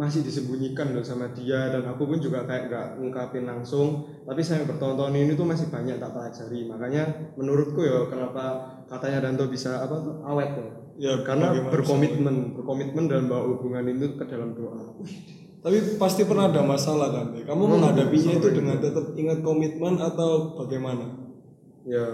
masih 0.00 0.24
disembunyikan 0.24 0.96
loh 0.96 1.04
sama 1.04 1.28
dia 1.36 1.68
dan 1.68 1.84
aku 1.84 2.08
pun 2.08 2.16
juga 2.16 2.48
kayak 2.48 2.72
nggak 2.72 2.86
ngungkapin 2.96 3.44
langsung. 3.44 4.08
Tapi 4.24 4.40
saya 4.40 4.64
bertahun-tahun 4.64 5.12
ini 5.12 5.36
tuh 5.36 5.44
masih 5.44 5.68
banyak 5.68 6.00
tak 6.00 6.16
pelajari. 6.16 6.64
Makanya 6.72 7.34
menurutku 7.36 7.84
ya 7.84 8.08
kenapa 8.08 8.72
katanya 8.88 9.28
Danto 9.28 9.52
bisa 9.52 9.84
apa 9.84 10.00
tuh 10.00 10.24
awet 10.24 10.56
ya 10.56 10.79
ya 11.00 11.24
karena 11.24 11.56
bagaimana 11.56 11.72
berkomitmen 11.72 12.34
berkomitmen 12.60 13.04
dan 13.08 13.22
bawa 13.24 13.56
hubungan 13.56 13.88
itu 13.88 14.20
ke 14.20 14.24
dalam 14.28 14.52
doa 14.52 15.00
Tapi 15.60 16.00
pasti 16.00 16.24
pernah 16.24 16.48
ada 16.48 16.64
masalah 16.64 17.12
kan? 17.12 17.36
Kamu 17.36 17.68
menghadapinya 17.68 18.32
itu 18.32 18.48
dengan 18.48 18.80
tetap 18.80 19.12
ingat 19.12 19.44
komitmen 19.44 20.00
atau 20.00 20.56
bagaimana? 20.56 21.20
ya 21.84 22.04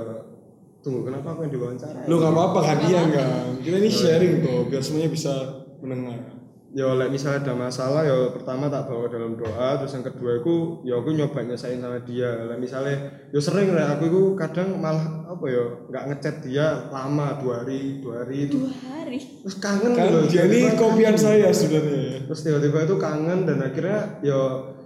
tunggu 0.83 1.03
kenapa 1.03 1.35
aku 1.35 1.51
yang 1.51 1.53
diwawancara 1.59 2.07
Lu 2.07 2.23
nggak 2.23 2.33
apa-apa 2.35 2.61
hadiah 2.63 3.05
kan? 3.11 3.59
Kita 3.59 3.77
ini 3.83 3.91
sharing 3.91 4.35
kok, 4.47 4.71
biar 4.71 4.83
semuanya 4.83 5.11
bisa 5.11 5.35
mendengar. 5.83 6.36
Ya 6.77 6.93
like 6.93 7.09
misalnya 7.09 7.41
ada 7.41 7.55
masalah 7.57 8.05
ya 8.05 8.37
pertama 8.37 8.69
tak 8.69 8.85
bawa 8.85 9.09
dalam 9.09 9.33
doa 9.33 9.81
terus 9.81 9.97
yang 9.97 10.05
kedua 10.05 10.45
aku 10.45 10.85
ya 10.85 11.01
aku 11.01 11.17
nyoba 11.17 11.41
nyesain 11.41 11.81
sama 11.81 12.05
dia 12.05 12.29
lah 12.45 12.61
misalnya 12.61 13.25
ya 13.33 13.41
sering 13.41 13.73
lah 13.73 13.97
aku 13.97 14.13
itu 14.13 14.23
kadang 14.37 14.77
malah 14.77 15.25
apa 15.25 15.45
ya 15.49 15.65
nggak 15.89 16.05
ngechat 16.13 16.37
dia 16.45 16.93
lama 16.93 17.41
dua 17.41 17.65
hari 17.65 18.05
dua 18.05 18.29
hari 18.29 18.53
dua 18.53 18.69
hari 18.69 19.17
terus 19.41 19.57
kangen 19.57 19.97
Kan 19.97 20.05
loh 20.13 20.29
tiba-tiba 20.29 20.77
kopian 20.77 21.17
saya 21.17 21.49
sebenarnya. 21.49 21.97
ya. 21.97 22.19
terus 22.29 22.41
tiba-tiba 22.45 22.79
itu 22.85 22.97
kangen 23.01 23.49
dan 23.49 23.57
akhirnya 23.65 24.01
ya 24.21 24.41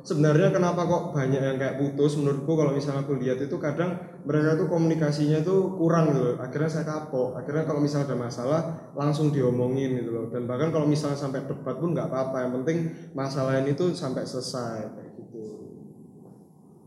sebenarnya 0.07 0.49
kenapa 0.54 0.87
kok 0.87 1.02
banyak 1.12 1.40
yang 1.40 1.59
kayak 1.59 1.76
putus? 1.80 2.16
Menurutku 2.16 2.52
kalau 2.57 2.73
misalnya 2.73 3.04
aku 3.04 3.16
lihat 3.21 3.38
itu 3.40 3.57
kadang 3.61 3.97
mereka 4.25 4.61
tuh 4.61 4.69
komunikasinya 4.69 5.40
tuh 5.40 5.76
kurang 5.76 6.12
gitu 6.12 6.21
loh. 6.21 6.37
Akhirnya 6.40 6.71
saya 6.71 6.85
kapok. 6.87 7.37
Akhirnya 7.37 7.64
kalau 7.69 7.80
misalnya 7.80 8.12
ada 8.12 8.19
masalah 8.19 8.61
langsung 8.97 9.33
diomongin 9.33 10.00
gitu 10.00 10.11
loh. 10.12 10.26
Dan 10.33 10.45
bahkan 10.49 10.71
kalau 10.73 10.87
misalnya 10.88 11.16
sampai 11.16 11.45
debat 11.45 11.76
pun 11.76 11.92
nggak 11.92 12.09
apa-apa. 12.09 12.37
Yang 12.49 12.52
penting 12.62 12.78
masalah 13.12 13.59
ini 13.61 13.73
tuh 13.76 13.92
sampai 13.92 14.25
selesai 14.25 14.78
kayak 14.95 15.11
gitu. 15.19 15.42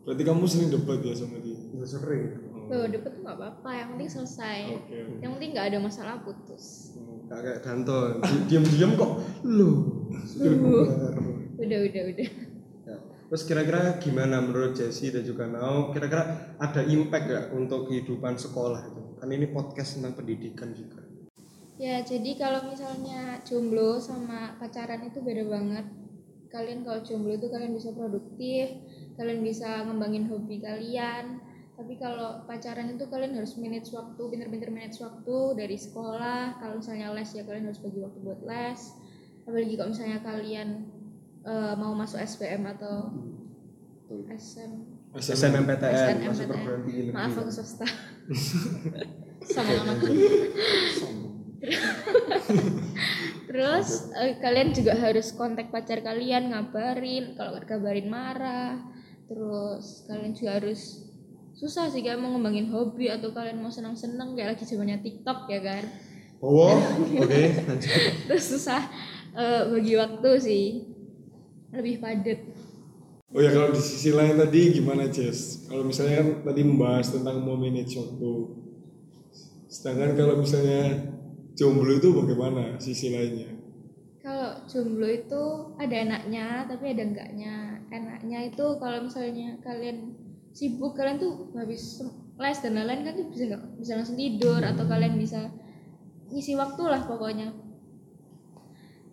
Berarti 0.03 0.23
kamu 0.27 0.43
sering 0.45 0.69
debat 0.73 0.99
ya 0.99 1.13
sama 1.15 1.37
dia? 1.39 1.53
itu 1.83 1.99
sering. 1.99 2.23
Tuh, 2.63 2.87
deket 2.87 3.11
tuh 3.11 3.21
nggak 3.27 3.37
apa-apa, 3.37 3.69
yang 3.75 3.87
penting 3.95 4.09
selesai. 4.09 4.57
Oke. 4.71 5.19
Yang 5.19 5.31
penting 5.35 5.49
nggak 5.51 5.67
ada 5.67 5.77
masalah 5.83 6.15
putus. 6.23 6.95
Gak 7.27 7.39
kayak 7.43 7.59
Danto. 7.59 8.23
Di- 8.23 8.43
diem-diem 8.47 8.91
kok 8.95 9.11
lu 9.43 9.71
Udah, 11.59 11.79
udah, 11.83 12.03
udah. 12.15 12.29
Terus 13.33 13.49
kira-kira 13.49 13.97
gimana 13.97 14.45
menurut 14.45 14.77
Jesse 14.77 15.09
dan 15.09 15.25
juga 15.25 15.49
Nao? 15.49 15.89
Kira-kira 15.89 16.53
ada 16.61 16.85
impact 16.85 17.25
gak 17.33 17.45
untuk 17.57 17.89
kehidupan 17.89 18.37
sekolah 18.37 18.93
itu? 18.93 19.17
Kan 19.17 19.33
ini 19.33 19.49
podcast 19.49 19.97
tentang 19.97 20.13
pendidikan 20.13 20.69
juga. 20.69 21.01
Ya, 21.81 22.05
jadi 22.05 22.37
kalau 22.37 22.69
misalnya 22.69 23.41
jomblo 23.41 23.97
sama 23.97 24.53
pacaran 24.61 25.01
itu 25.09 25.17
beda 25.25 25.49
banget. 25.49 25.81
Kalian 26.53 26.85
kalau 26.85 27.01
jomblo 27.01 27.33
itu 27.33 27.49
kalian 27.49 27.73
bisa 27.73 27.89
produktif, 27.97 28.69
kalian 29.17 29.41
bisa 29.41 29.81
ngembangin 29.81 30.29
hobi 30.29 30.61
kalian. 30.61 31.41
Tapi 31.73 31.97
kalau 31.97 32.45
pacaran 32.45 32.93
itu 32.93 33.09
kalian 33.09 33.33
harus 33.33 33.57
manage 33.57 33.89
waktu, 33.97 34.21
pinter-pinter 34.29 34.69
manage 34.69 35.01
waktu 35.01 35.57
dari 35.57 35.81
sekolah. 35.81 36.61
Kalau 36.61 36.85
misalnya 36.85 37.09
les 37.17 37.33
ya 37.33 37.41
kalian 37.41 37.65
harus 37.65 37.81
bagi 37.81 37.97
waktu 37.97 38.19
buat 38.21 38.45
les. 38.45 38.93
Apalagi 39.49 39.73
kalau 39.73 39.89
misalnya 39.89 40.21
kalian 40.21 41.01
eh, 41.43 41.73
mau 41.75 41.93
masuk 41.95 42.19
SPM 42.19 42.63
atau 42.67 43.11
SM 44.31 44.93
SNMPTN 45.13 46.25
masuk 46.25 46.49
perguruan 46.49 46.81
tinggi 46.89 47.01
negeri. 47.09 47.13
Maaf 47.13 47.37
aku 47.37 47.51
swasta. 47.53 47.85
Sama 49.53 49.71
lamaku. 49.77 50.09
Terus 53.45 53.89
eh, 54.17 54.33
kalian 54.41 54.73
juga 54.73 54.97
harus 54.97 55.29
kontak 55.37 55.69
pacar 55.69 56.01
kalian, 56.01 56.49
ngabarin. 56.49 57.37
Kalau 57.37 57.53
nggak 57.53 57.69
kabarin 57.69 58.09
marah. 58.09 58.81
Terus 59.29 60.09
kalian 60.09 60.33
juga 60.33 60.57
harus 60.57 61.05
susah 61.53 61.93
sih 61.93 62.01
kayak 62.01 62.17
mau 62.17 62.33
ngembangin 62.33 62.73
hobi 62.73 63.13
atau 63.13 63.29
kalian 63.29 63.61
mau 63.61 63.69
senang-senang 63.69 64.33
kayak 64.33 64.57
lagi 64.57 64.65
zamannya 64.65 64.97
TikTok 64.97 65.45
ya 65.45 65.61
kan. 65.61 65.83
Oh, 66.41 66.73
oke, 67.21 67.43
lanjut. 67.69 67.91
Terus 68.25 68.45
susah 68.49 68.81
eh, 69.37 69.61
bagi 69.69 69.93
waktu 69.93 70.31
sih. 70.41 70.92
Lebih 71.73 71.95
padat. 71.99 72.39
Oh 73.33 73.41
ya 73.41 73.49
kalau 73.49 73.73
di 73.73 73.81
sisi 73.81 74.13
lain 74.13 74.37
tadi 74.37 74.77
gimana 74.77 75.09
Jess? 75.09 75.65
Kalau 75.65 75.81
misalnya 75.81 76.21
kan 76.21 76.27
tadi 76.45 76.61
membahas 76.61 77.09
tentang 77.09 77.41
mau 77.41 77.57
manage 77.57 77.97
waktu. 77.97 78.33
Sedangkan 79.65 80.13
kalau 80.13 80.37
misalnya 80.37 81.01
jomblo 81.57 81.97
itu 81.97 82.13
bagaimana 82.13 82.77
sisi 82.77 83.09
lainnya? 83.09 83.49
Kalau 84.21 84.61
jomblo 84.69 85.09
itu 85.09 85.43
ada 85.81 85.95
enaknya 85.97 86.69
tapi 86.69 86.93
ada 86.93 87.03
enggaknya. 87.09 87.81
Enaknya 87.89 88.53
itu 88.53 88.65
kalau 88.77 89.09
misalnya 89.09 89.57
kalian 89.65 90.13
sibuk 90.53 90.93
kalian 90.93 91.17
tuh 91.17 91.49
habis 91.57 92.05
les 92.37 92.57
dan 92.61 92.77
lain-lain 92.77 93.01
kan 93.01 93.13
tuh 93.17 93.27
bisa 93.33 93.43
nggak- 93.49 93.81
bisa 93.81 93.91
langsung 93.97 94.17
tidur 94.17 94.61
atau 94.61 94.85
kalian 94.85 95.17
bisa 95.17 95.49
ngisi 96.29 96.53
waktu 96.53 96.83
lah 96.85 97.01
pokoknya. 97.09 97.49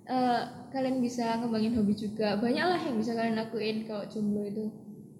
Eh, 0.04 0.44
kalian 0.70 1.02
bisa 1.02 1.38
ngembangin 1.42 1.74
hobi 1.76 1.94
juga. 1.94 2.38
Banyak 2.38 2.66
lah 2.66 2.80
yang 2.80 2.96
bisa 2.96 3.12
kalian 3.14 3.36
lakuin 3.36 3.84
kalau 3.84 4.06
jomblo 4.06 4.46
itu. 4.46 4.66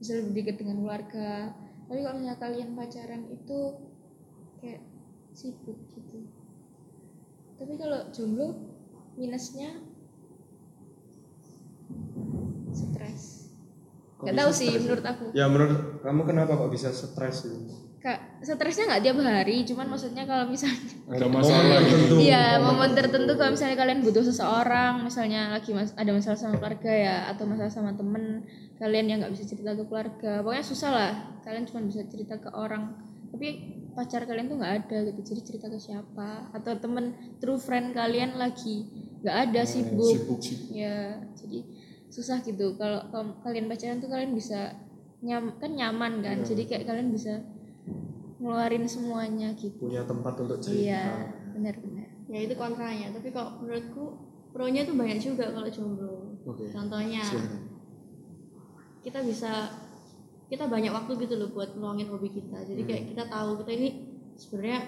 Bisa 0.01 0.17
lebih 0.17 0.47
dekat 0.47 0.65
dengan 0.65 0.81
keluarga. 0.81 1.53
Tapi 1.91 2.01
kalau 2.01 2.17
misalnya 2.23 2.39
kalian 2.39 2.69
pacaran 2.79 3.23
itu 3.29 3.59
kayak 4.63 4.83
sibuk 5.35 5.79
gitu. 5.95 6.25
Tapi 7.59 7.75
kalau 7.77 8.09
jomblo 8.15 8.57
minusnya 9.19 9.75
stres 12.71 13.53
Bisa 14.21 14.37
tahu 14.37 14.51
sih 14.53 14.73
menurut 14.77 15.05
aku 15.05 15.25
Ya 15.33 15.45
menurut 15.49 16.05
kamu 16.05 16.21
kenapa 16.29 16.53
kok 16.57 16.71
bisa 16.73 16.89
stres 16.93 17.49
itu? 17.49 17.91
kak 18.01 18.41
stresnya 18.41 18.89
nggak 18.89 19.03
tiap 19.05 19.17
hari 19.21 19.61
cuman 19.69 19.93
maksudnya 19.93 20.25
kalau 20.25 20.49
misalnya 20.49 20.89
Ada 21.05 21.27
masalah 21.37 21.85
tertentu. 21.85 22.17
Iya, 22.17 22.45
momen 22.57 22.91
tertentu 22.97 23.33
kalau 23.37 23.53
misalnya 23.53 23.77
kalian 23.77 24.01
butuh 24.01 24.25
seseorang, 24.25 25.05
misalnya 25.05 25.53
lagi 25.53 25.77
mas 25.77 25.93
ada 25.93 26.09
masalah 26.09 26.39
sama 26.41 26.57
keluarga 26.57 26.89
ya, 26.89 27.17
atau 27.29 27.45
masalah 27.45 27.69
sama 27.69 27.93
temen, 27.93 28.49
kalian 28.81 29.05
yang 29.05 29.19
nggak 29.21 29.37
bisa 29.37 29.45
cerita 29.53 29.77
ke 29.77 29.85
keluarga, 29.85 30.41
pokoknya 30.41 30.65
susah 30.65 30.91
lah. 30.97 31.13
Kalian 31.45 31.69
cuma 31.69 31.85
bisa 31.85 32.01
cerita 32.09 32.41
ke 32.41 32.49
orang, 32.57 32.97
tapi 33.37 33.49
pacar 33.93 34.25
kalian 34.25 34.49
tuh 34.49 34.57
nggak 34.57 34.75
ada 34.81 34.97
gitu, 35.13 35.21
jadi 35.21 35.41
cerita 35.45 35.67
ke 35.69 35.77
siapa? 35.77 36.49
Atau 36.57 36.81
temen 36.81 37.37
true 37.37 37.61
friend 37.61 37.93
kalian 37.93 38.41
lagi 38.41 38.89
nggak 39.21 39.37
ada 39.53 39.61
sibuk, 39.69 40.09
sibuk 40.09 40.41
sibuk. 40.41 40.73
ya, 40.73 41.21
jadi 41.37 41.69
susah 42.11 42.43
gitu. 42.43 42.75
Kalau 42.77 43.07
kalian 43.47 43.71
pacaran 43.71 44.03
tuh 44.03 44.11
kalian 44.11 44.35
bisa 44.35 44.75
nyam 45.23 45.55
kan 45.57 45.73
nyaman 45.73 46.21
kan, 46.21 46.43
jadi 46.43 46.67
kayak 46.67 46.85
kalian 46.91 47.15
bisa 47.15 47.39
ngeluarin 48.41 48.85
semuanya 48.89 49.53
gitu. 49.55 49.89
Punya 49.89 50.03
tempat 50.05 50.35
untuk 50.43 50.59
cerita. 50.59 50.81
Iya, 50.81 51.05
benar-benar. 51.55 52.09
ya 52.31 52.39
itu 52.47 52.55
kontranya 52.55 53.11
tapi 53.11 53.35
kalau 53.35 53.59
menurutku 53.59 54.05
pro-nya 54.55 54.87
tuh 54.87 54.95
banyak 54.95 55.19
juga 55.19 55.51
kalau 55.51 55.67
jomblo 55.67 56.39
Oke. 56.47 56.71
contohnya 56.71 57.27
Silakan. 57.27 57.63
kita 59.03 59.19
bisa 59.27 59.53
kita 60.47 60.71
banyak 60.71 60.95
waktu 60.95 61.27
gitu 61.27 61.35
loh 61.43 61.51
buat 61.51 61.75
meluangin 61.75 62.07
hobi 62.07 62.31
kita 62.31 62.63
jadi 62.63 62.83
kayak 62.87 63.05
kita 63.15 63.25
tahu 63.27 63.59
kita 63.67 63.71
ini 63.75 63.89
sebenarnya 64.39 64.79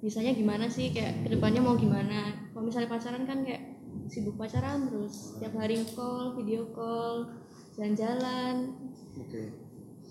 bisanya 0.00 0.32
gimana 0.32 0.64
sih 0.72 0.88
kayak 0.88 1.28
ke 1.28 1.36
depannya 1.36 1.60
mau 1.60 1.76
gimana 1.76 2.48
kalau 2.56 2.64
misalnya 2.64 2.88
pacaran 2.88 3.28
kan 3.28 3.44
kayak 3.44 3.67
sibuk 4.08 4.40
pacaran 4.40 4.88
terus. 4.88 5.36
Tiap 5.38 5.54
hari 5.54 5.84
call 5.92 6.34
video 6.34 6.72
call 6.72 7.28
jalan-jalan. 7.76 8.74
Oke. 9.18 9.68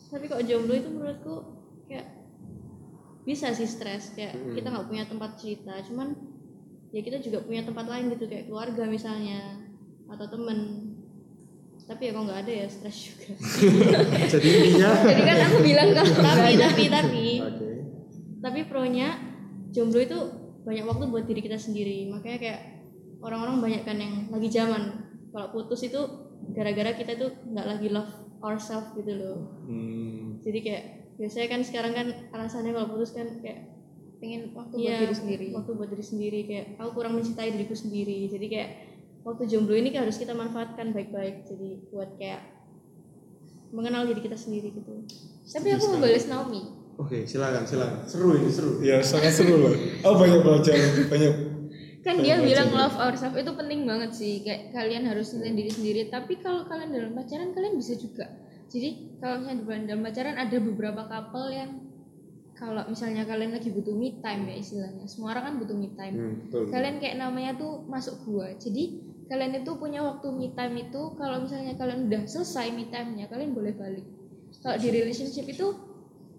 tapi 0.07 0.23
kok 0.31 0.39
jomblo 0.47 0.71
itu 0.71 0.87
menurutku 0.87 1.35
kayak 1.83 2.07
bisa 3.27 3.51
sih 3.51 3.67
stres 3.67 4.15
kayak 4.15 4.55
kita 4.55 4.71
nggak 4.71 4.87
punya 4.87 5.03
tempat 5.03 5.35
cerita. 5.35 5.75
Cuman 5.83 6.15
ya 6.95 7.03
kita 7.03 7.19
juga 7.19 7.43
punya 7.43 7.67
tempat 7.67 7.91
lain 7.91 8.15
gitu 8.15 8.23
kayak 8.31 8.47
keluarga 8.47 8.87
misalnya 8.87 9.59
atau 10.07 10.31
temen. 10.31 10.59
Tapi 11.87 12.01
ya 12.07 12.11
kalau 12.15 12.23
nggak 12.23 12.41
ada 12.47 12.53
ya 12.63 12.67
stres 12.71 12.97
juga. 13.11 13.35
Jadi 14.31 14.47
intinya 14.47 14.95
Jadi 15.11 15.21
kan 15.27 15.37
aku 15.51 15.57
bilang 15.59 15.89
kalau 15.91 16.13
tapi 16.23 16.55
tapi 16.55 16.83
tapi. 16.87 17.27
Oke. 17.43 17.67
tapi 18.37 18.59
pro 18.69 18.85
nya 18.87 19.17
jomblo 19.75 19.99
itu 19.99 20.19
banyak 20.63 20.87
waktu 20.87 21.03
buat 21.11 21.27
diri 21.27 21.43
kita 21.43 21.59
sendiri. 21.59 22.07
Makanya 22.07 22.39
kayak 22.39 22.76
orang-orang 23.19 23.57
banyak 23.59 23.81
kan 23.83 23.97
yang 23.97 24.13
lagi 24.27 24.47
zaman 24.47 24.83
kalau 25.29 25.47
putus 25.49 25.81
itu 25.83 25.99
gara-gara 26.49 26.91
kita 26.91 27.13
itu 27.13 27.27
nggak 27.45 27.67
lagi 27.67 27.87
love 27.87 28.11
ourselves 28.39 28.93
gitu 28.93 29.13
loh 29.13 29.37
Hmm. 29.63 30.37
jadi 30.39 30.59
kayak 30.59 30.83
biasanya 31.15 31.47
kan 31.49 31.61
sekarang 31.61 31.91
kan 31.91 32.07
alasannya 32.31 32.71
kalau 32.71 32.87
putus 32.89 33.11
kan 33.11 33.25
kayak 33.37 33.73
pengen 34.17 34.49
waktu 34.51 34.73
Iya, 34.75 34.85
buat 34.87 35.01
diri 35.03 35.15
sendiri. 35.15 35.45
waktu 35.51 35.71
buat 35.73 35.89
diri 35.89 36.01
sendiri 36.03 36.39
kayak 36.43 36.65
aku 36.77 36.89
kurang 36.93 37.13
mencintai 37.13 37.49
diriku 37.51 37.73
sendiri 37.73 38.25
jadi 38.27 38.45
kayak 38.47 38.69
waktu 39.21 39.43
jomblo 39.45 39.73
ini 39.73 39.89
kan 39.89 40.03
harus 40.03 40.15
kita 40.15 40.31
manfaatkan 40.31 40.89
baik-baik 40.89 41.43
jadi 41.43 41.69
buat 41.87 42.15
kayak 42.15 42.41
mengenal 43.69 44.05
diri 44.05 44.21
kita 44.21 44.33
sendiri 44.33 44.71
gitu 44.71 45.03
Tapi 45.45 45.67
aku 45.71 45.85
mau 45.89 45.99
balas 46.01 46.27
Naomi. 46.27 46.61
Oke, 46.97 47.23
silakan, 47.23 47.63
silakan. 47.63 48.03
Seru 48.03 48.35
ini, 48.35 48.49
seru. 48.49 48.81
Ya 48.81 48.99
sangat 48.99 49.31
seru 49.31 49.55
loh. 49.61 49.71
Oh 50.01 50.17
banyak 50.17 50.41
belajar, 50.41 50.75
banyak. 51.07 51.33
Kan 52.05 52.23
dia 52.23 52.39
bilang 52.39 52.71
love 52.71 52.97
ourselves 52.97 53.37
itu 53.37 53.51
penting 53.53 53.83
banget 53.83 54.11
sih. 54.13 54.41
Kayak 54.45 54.73
kalian 54.73 55.03
harus 55.09 55.33
cintain 55.33 55.57
diri 55.57 55.71
sendiri. 55.71 56.01
Tapi 56.07 56.39
kalau 56.39 56.65
kalian 56.69 56.93
dalam 56.93 57.11
pacaran 57.17 57.51
kalian 57.51 57.73
bisa 57.75 57.97
juga. 57.97 58.27
Jadi 58.67 59.19
kalau 59.23 59.41
misalnya 59.41 59.63
dalam, 59.63 59.83
dalam 59.87 60.01
pacaran 60.03 60.35
ada 60.35 60.57
beberapa 60.59 61.01
couple 61.07 61.47
yang 61.55 61.71
kalau 62.57 62.81
misalnya 62.89 63.21
kalian 63.23 63.53
lagi 63.53 63.69
butuh 63.69 63.93
me 63.93 64.17
time 64.19 64.49
ya 64.49 64.55
istilahnya. 64.57 65.05
Semua 65.05 65.37
orang 65.37 65.43
kan 65.45 65.53
butuh 65.61 65.77
me 65.77 65.89
time. 65.93 66.15
Hmm, 66.17 66.33
betul. 66.49 66.63
Kalian 66.73 66.95
kayak 66.97 67.15
namanya 67.21 67.51
tuh 67.55 67.85
masuk 67.85 68.25
gua. 68.25 68.49
Jadi 68.57 69.05
kalian 69.29 69.61
itu 69.61 69.71
punya 69.77 70.01
waktu 70.01 70.27
me 70.33 70.51
time 70.57 70.75
itu 70.89 71.01
kalau 71.15 71.45
misalnya 71.45 71.77
kalian 71.77 72.09
udah 72.09 72.21
selesai 72.25 72.73
me 72.73 72.89
time-nya 72.89 73.29
kalian 73.29 73.53
boleh 73.53 73.77
balik. 73.77 74.05
Kalau 74.63 74.77
di 74.79 74.89
relationship 74.89 75.45
itu 75.45 75.86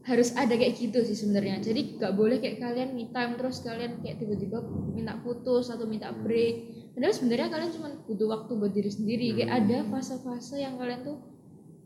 harus 0.08 0.32
ada 0.32 0.56
kayak 0.56 0.80
gitu 0.80 1.04
sih 1.04 1.12
sebenarnya. 1.12 1.60
Jadi 1.60 2.00
nggak 2.00 2.16
boleh 2.16 2.40
kayak 2.40 2.64
kalian 2.64 2.96
me 2.96 3.12
time 3.12 3.36
terus 3.36 3.60
kalian 3.60 4.00
kayak 4.00 4.16
tiba-tiba 4.16 4.64
minta 4.96 5.20
putus 5.20 5.68
atau 5.68 5.84
minta 5.84 6.08
break. 6.10 6.88
Padahal 6.96 7.12
sebenarnya 7.12 7.48
kalian 7.52 7.70
cuma 7.76 7.88
butuh 8.08 8.28
waktu 8.32 8.52
buat 8.56 8.72
diri 8.72 8.90
sendiri. 8.90 9.26
Kayak 9.36 9.52
ada 9.52 9.78
fase-fase 9.92 10.56
yang 10.64 10.80
kalian 10.80 11.04
tuh 11.04 11.20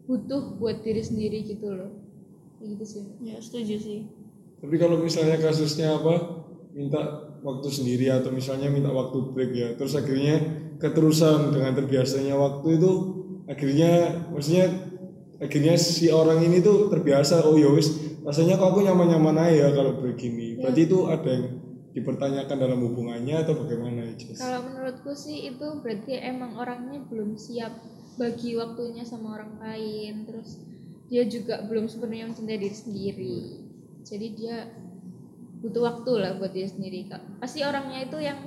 butuh 0.06 0.54
buat 0.62 0.86
diri 0.86 1.02
sendiri 1.02 1.42
gitu 1.42 1.66
loh. 1.66 1.90
Kayak 2.62 2.78
gitu 2.78 2.84
sih. 2.86 3.04
Ya 3.26 3.42
setuju 3.42 3.74
sih. 3.82 4.00
Tapi 4.62 4.78
kalau 4.78 5.02
misalnya 5.02 5.42
kasusnya 5.42 5.98
apa? 5.98 6.46
Minta 6.72 7.28
waktu 7.42 7.68
sendiri 7.68 8.06
atau 8.08 8.30
misalnya 8.32 8.70
minta 8.70 8.88
waktu 8.88 9.34
break 9.34 9.52
ya, 9.52 9.68
terus 9.76 9.92
akhirnya 9.92 10.40
keterusan 10.78 11.52
dengan 11.52 11.74
terbiasanya 11.76 12.32
waktu 12.38 12.80
itu 12.80 12.92
akhirnya 13.50 14.24
maksudnya 14.30 14.66
akhirnya 15.42 15.74
si 15.74 16.06
orang 16.08 16.42
ini 16.46 16.62
tuh 16.62 16.86
terbiasa 16.86 17.42
oh 17.42 17.58
ya 17.58 17.70
wis 17.74 18.11
rasanya 18.22 18.54
kok 18.58 18.68
aku 18.74 18.80
nyaman-nyaman 18.86 19.36
aja 19.38 19.54
ya 19.54 19.68
kalau 19.74 19.98
break 19.98 20.20
ini. 20.22 20.58
Berarti 20.58 20.80
itu 20.86 20.98
ada 21.10 21.28
yang 21.28 21.46
dipertanyakan 21.92 22.56
dalam 22.56 22.78
hubungannya 22.80 23.36
atau 23.44 23.54
bagaimana 23.58 24.08
ya 24.08 24.14
Jess? 24.16 24.40
Kalau 24.40 24.64
menurutku 24.64 25.12
sih 25.12 25.52
itu 25.52 25.66
berarti 25.84 26.16
emang 26.16 26.56
orangnya 26.56 27.04
belum 27.04 27.36
siap 27.36 27.72
bagi 28.16 28.56
waktunya 28.56 29.04
sama 29.04 29.36
orang 29.36 29.60
lain, 29.60 30.24
terus 30.24 30.62
dia 31.12 31.28
juga 31.28 31.60
belum 31.68 31.90
sepenuhnya 31.90 32.32
mencintai 32.32 32.58
diri 32.58 32.76
sendiri. 32.76 33.38
Jadi 34.02 34.26
dia 34.32 34.70
butuh 35.60 35.82
waktu 35.84 36.12
lah 36.16 36.32
buat 36.40 36.56
dia 36.56 36.66
sendiri. 36.66 37.12
Kak. 37.12 37.42
Pasti 37.44 37.60
orangnya 37.60 38.08
itu 38.08 38.18
yang 38.18 38.40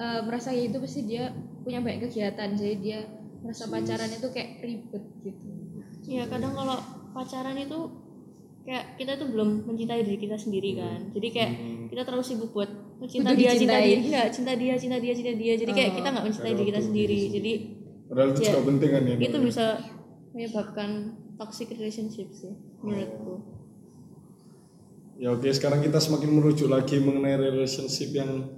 eh, 0.00 0.20
merasa 0.24 0.50
kayak 0.50 0.72
itu 0.72 0.78
pasti 0.80 1.00
dia 1.04 1.28
punya 1.60 1.84
banyak 1.84 2.08
kegiatan, 2.08 2.56
jadi 2.56 2.74
dia 2.80 3.00
merasa 3.44 3.68
pacaran 3.68 4.08
itu 4.08 4.28
kayak 4.32 4.64
ribet 4.64 5.04
gitu. 5.24 5.48
ya 6.10 6.24
kadang 6.26 6.56
kalau 6.56 6.80
pacaran 7.12 7.56
itu 7.60 7.99
kayak 8.60 8.84
kita 8.96 9.16
tuh 9.16 9.28
belum 9.32 9.64
mencintai 9.64 10.04
diri 10.04 10.18
kita 10.18 10.36
sendiri 10.36 10.76
kan. 10.76 11.10
Jadi 11.10 11.28
kayak 11.32 11.50
kita 11.88 12.02
terlalu 12.04 12.24
sibuk 12.24 12.50
buat 12.52 12.70
cinta 13.08 13.32
Butuh 13.32 13.40
dia 13.40 13.50
cinta 13.56 13.76
dia. 13.80 13.96
enggak 13.96 14.26
cinta 14.30 14.52
dia 14.54 14.74
cinta 14.76 14.96
dia 15.00 15.12
cinta 15.16 15.32
dia. 15.32 15.52
Jadi 15.56 15.72
kayak 15.72 15.90
kita 15.96 16.08
nggak 16.12 16.24
mencintai 16.28 16.52
diri 16.52 16.66
kita 16.68 16.80
sendiri. 16.80 17.20
jadi 17.30 17.52
Padahal 18.10 18.28
itu 18.34 18.40
Ya. 18.42 18.48
juga 18.50 18.60
penting 18.66 18.90
kan 18.90 19.02
ya. 19.06 19.14
itu 19.22 19.38
bisa 19.38 19.66
menyebabkan 20.34 20.90
toxic 21.38 21.70
relationship 21.72 22.28
sih 22.34 22.52
menurutku. 22.82 23.34
Ya 25.20 25.30
oke, 25.30 25.46
sekarang 25.52 25.84
kita 25.84 26.00
semakin 26.00 26.32
merujuk 26.32 26.66
lagi 26.66 26.96
mengenai 26.96 27.36
relationship 27.36 28.08
yang 28.10 28.50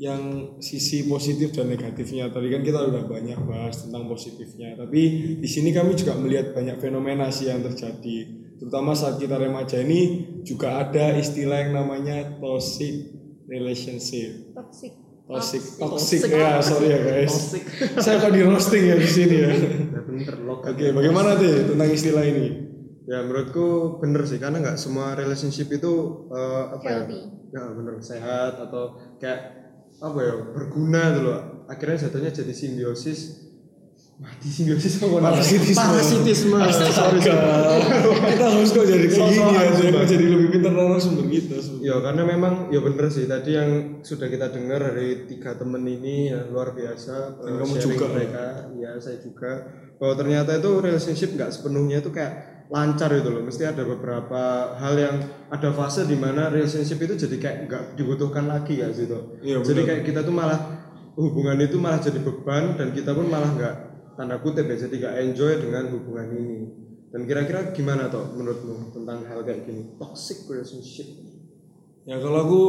yang 0.00 0.22
sisi 0.64 1.04
positif 1.04 1.52
dan 1.52 1.68
negatifnya. 1.68 2.32
Tadi 2.32 2.48
kan 2.48 2.64
kita 2.64 2.88
udah 2.88 3.04
banyak 3.04 3.36
bahas 3.44 3.84
tentang 3.84 4.08
positifnya, 4.08 4.72
tapi 4.74 5.00
di 5.36 5.48
sini 5.48 5.76
kami 5.76 5.92
juga 5.92 6.16
melihat 6.16 6.56
banyak 6.56 6.80
fenomena 6.80 7.28
sih 7.28 7.52
yang 7.52 7.60
terjadi. 7.60 8.39
Terutama 8.60 8.92
saat 8.92 9.16
kita 9.16 9.40
remaja 9.40 9.80
ini 9.80 10.28
juga 10.44 10.84
ada 10.84 11.16
istilah 11.16 11.64
yang 11.64 11.72
namanya 11.80 12.36
toxic 12.36 13.08
relationship. 13.48 14.52
Toxic. 14.52 14.92
Toxic, 15.30 15.62
toxic, 15.78 16.26
ya 16.26 16.58
sorry 16.58 16.90
ya 16.90 16.98
guys. 17.06 17.54
Saya 18.02 18.18
kok 18.18 18.34
di 18.34 18.42
roasting 18.42 18.82
ya 18.82 18.98
di 18.98 19.06
sini 19.06 19.36
ya. 19.38 19.50
Ya. 19.54 20.34
Oke, 20.58 20.90
bagaimana 20.90 21.38
tuh 21.38 21.70
tentang 21.70 21.86
istilah 21.86 22.26
ini? 22.26 22.66
Ya 23.06 23.22
menurutku 23.22 23.98
bener 24.02 24.26
sih 24.26 24.42
karena 24.42 24.58
nggak 24.58 24.74
semua 24.76 25.14
relationship 25.14 25.70
itu 25.70 26.26
eh, 26.34 26.64
apa 26.74 26.82
Healthy. 26.82 27.20
ya? 27.54 27.62
Ya 27.62 27.62
bener 27.78 27.94
sehat 28.02 28.58
atau 28.58 28.98
kayak 29.22 29.40
apa 30.02 30.18
ya 30.18 30.34
berguna 30.50 31.02
tuh 31.14 31.22
loh. 31.22 31.40
Akhirnya 31.70 32.10
jatuhnya 32.10 32.34
jadi 32.34 32.50
simbiosis 32.50 33.49
mati 34.20 34.48
simbiosis? 34.48 35.00
Parasitisme. 35.00 35.80
Parasitisme. 35.80 36.56
Sorry, 36.92 37.18
kita 37.24 38.44
harus 38.44 38.70
kok 38.70 38.84
jadi 38.84 39.06
kayak 39.08 39.16
gini 39.16 39.40
Sok-sokan, 39.40 39.64
ya, 39.64 39.72
sumpah. 39.72 40.04
jadi 40.04 40.24
lebih 40.28 40.48
pintar 40.52 40.72
narasumber 40.76 41.26
kita. 41.26 41.56
Ya 41.80 41.96
karena 41.98 42.22
memang 42.28 42.54
ya 42.68 42.80
bener 42.84 43.06
sih 43.08 43.24
tadi 43.24 43.50
yang 43.56 43.70
sudah 44.04 44.28
kita 44.28 44.52
dengar 44.52 44.80
dari 44.92 45.24
tiga 45.24 45.56
temen 45.56 45.80
ini 45.82 46.28
ya, 46.30 46.44
luar 46.46 46.76
biasa 46.76 47.40
Dan 47.40 47.48
eh, 47.48 47.58
kamu 47.64 47.74
juga. 47.80 48.04
mereka 48.12 48.44
ya 48.76 48.90
saya 49.00 49.16
juga 49.18 49.52
bahwa 49.96 50.14
ternyata 50.16 50.50
itu 50.56 50.70
relationship 50.78 51.30
nggak 51.32 51.50
sepenuhnya 51.50 52.00
itu 52.00 52.12
kayak 52.12 52.32
lancar 52.70 53.10
gitu 53.10 53.28
loh 53.28 53.42
mesti 53.42 53.66
ada 53.66 53.82
beberapa 53.82 54.40
hal 54.78 54.94
yang 54.94 55.16
ada 55.50 55.74
fase 55.74 56.06
di 56.06 56.14
mana 56.14 56.48
relationship 56.48 57.02
itu 57.02 57.18
jadi 57.18 57.36
kayak 57.36 57.56
nggak 57.66 57.82
dibutuhkan 57.98 58.46
lagi 58.46 58.78
ya 58.78 58.88
gitu 58.94 59.36
Iya, 59.42 59.58
jadi 59.60 59.80
kayak 59.82 60.02
kita 60.06 60.20
tuh 60.22 60.30
malah 60.30 60.78
hubungan 61.18 61.58
itu 61.58 61.76
malah 61.76 61.98
jadi 61.98 62.22
beban 62.22 62.78
dan 62.78 62.94
kita 62.94 63.10
pun 63.10 63.26
malah 63.26 63.50
nggak 63.52 63.74
tanda 64.20 64.36
kutip 64.44 64.68
ya 64.68 64.76
jadi 64.76 65.24
enjoy 65.24 65.64
dengan 65.64 65.88
hubungan 65.96 66.28
ini 66.36 66.58
dan 67.08 67.24
kira-kira 67.24 67.72
gimana 67.72 68.12
toh 68.12 68.36
menurutmu 68.36 68.92
tentang 68.92 69.24
hal 69.24 69.40
kayak 69.40 69.64
gini 69.64 69.96
toxic 69.96 70.44
relationship 70.44 71.08
Ya 72.08 72.16
kalau 72.16 72.38
aku 72.42 72.62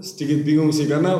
sedikit 0.00 0.48
bingung 0.48 0.72
sih 0.72 0.88
karena 0.88 1.12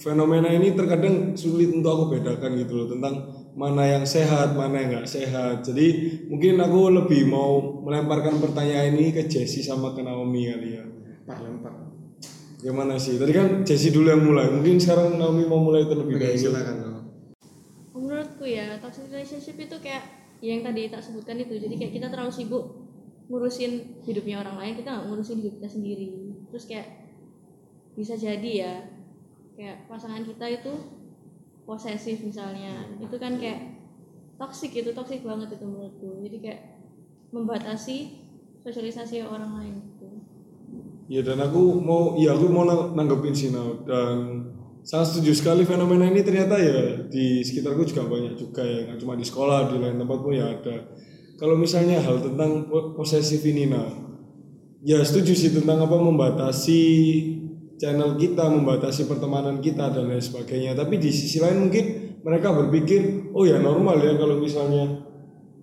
fenomena 0.00 0.48
ini 0.48 0.72
terkadang 0.72 1.36
sulit 1.36 1.68
untuk 1.68 1.92
aku 1.92 2.04
bedakan 2.16 2.56
gitu 2.56 2.72
loh 2.82 2.88
tentang 2.88 3.14
mana 3.52 3.84
yang 3.84 4.04
sehat, 4.08 4.56
mana 4.56 4.80
yang 4.80 4.88
nggak 4.96 5.08
sehat. 5.08 5.60
Jadi 5.60 6.18
mungkin 6.32 6.56
aku 6.56 6.88
lebih 6.88 7.28
mau 7.28 7.84
melemparkan 7.84 8.40
pertanyaan 8.40 8.96
ini 8.96 9.12
ke 9.12 9.28
Jesse 9.28 9.60
sama 9.60 9.92
ke 9.92 10.00
Naomi 10.00 10.48
kali 10.48 10.68
ya. 10.72 10.84
lempar 11.22 11.38
lempar 11.44 11.72
Gimana 12.58 12.96
sih? 12.96 13.20
Tadi 13.20 13.30
kan 13.30 13.60
Jesse 13.62 13.92
dulu 13.92 14.08
yang 14.08 14.24
mulai. 14.24 14.48
Mungkin 14.48 14.80
sekarang 14.80 15.20
Naomi 15.20 15.44
mau 15.44 15.60
mulai 15.60 15.84
terlebih 15.84 16.16
dahulu. 16.16 16.40
silakan. 16.40 16.91
Menurutku 18.42 18.58
ya 18.58 18.82
toxic 18.82 19.06
relationship 19.06 19.54
itu 19.54 19.76
kayak 19.78 20.02
ya 20.42 20.58
yang 20.58 20.66
tadi 20.66 20.90
tak 20.90 21.02
sebutkan 21.06 21.38
itu. 21.38 21.54
Jadi 21.54 21.74
kayak 21.78 21.92
kita 21.94 22.06
terlalu 22.10 22.34
sibuk 22.34 22.64
ngurusin 23.30 24.02
hidupnya 24.02 24.42
orang 24.42 24.58
lain 24.58 24.74
kita 24.82 24.90
nggak 24.90 25.06
ngurusin 25.06 25.38
hidup 25.38 25.54
kita 25.62 25.68
sendiri. 25.70 26.10
Terus 26.50 26.64
kayak 26.66 26.86
bisa 27.94 28.18
jadi 28.18 28.50
ya 28.50 28.74
kayak 29.54 29.86
pasangan 29.86 30.26
kita 30.26 30.46
itu 30.50 30.72
posesif 31.62 32.26
misalnya. 32.26 32.90
Itu 32.98 33.14
kan 33.22 33.38
kayak 33.38 33.78
toxic 34.42 34.74
itu 34.74 34.90
toxic 34.90 35.22
banget 35.22 35.54
itu 35.54 35.62
menurutku. 35.62 36.18
Jadi 36.26 36.36
kayak 36.42 36.60
membatasi 37.30 38.18
sosialisasi 38.60 39.22
orang 39.22 39.58
lain 39.58 39.74
gitu 39.94 40.06
Ya 41.10 41.20
dan 41.20 41.44
aku 41.44 41.82
mau, 41.82 42.14
ya 42.16 42.32
aku 42.32 42.46
mau 42.48 42.64
nang- 42.64 42.94
nanggepin 42.96 43.34
sih 43.34 43.50
dan 43.84 44.48
sangat 44.82 45.14
setuju 45.14 45.32
sekali 45.34 45.62
fenomena 45.62 46.10
ini 46.10 46.26
ternyata 46.26 46.58
ya 46.58 47.06
di 47.06 47.42
sekitarku 47.42 47.86
juga 47.86 48.06
banyak 48.06 48.34
juga 48.34 48.62
ya 48.66 48.86
nggak 48.86 48.98
cuma 48.98 49.14
di 49.14 49.24
sekolah 49.26 49.70
di 49.70 49.76
lain 49.78 49.98
tempat 49.98 50.18
pun 50.18 50.32
ya 50.34 50.46
ada. 50.50 50.76
Kalau 51.38 51.58
misalnya 51.58 51.98
hal 51.98 52.22
tentang 52.22 52.70
po- 52.70 52.94
posesif 52.94 53.42
ini 53.46 53.66
nah, 53.66 53.90
ya 54.82 55.02
setuju 55.02 55.34
sih 55.34 55.50
tentang 55.50 55.82
apa 55.82 55.96
membatasi 55.98 56.82
channel 57.78 58.14
kita, 58.14 58.46
membatasi 58.46 59.10
pertemanan 59.10 59.58
kita 59.58 59.90
dan 59.90 60.06
lain 60.06 60.22
sebagainya. 60.22 60.78
Tapi 60.78 61.02
di 61.02 61.10
sisi 61.10 61.42
lain 61.42 61.66
mungkin 61.66 61.84
mereka 62.22 62.54
berpikir, 62.54 63.32
oh 63.34 63.42
ya 63.42 63.58
normal 63.58 63.98
ya 63.98 64.14
kalau 64.14 64.38
misalnya 64.38 65.02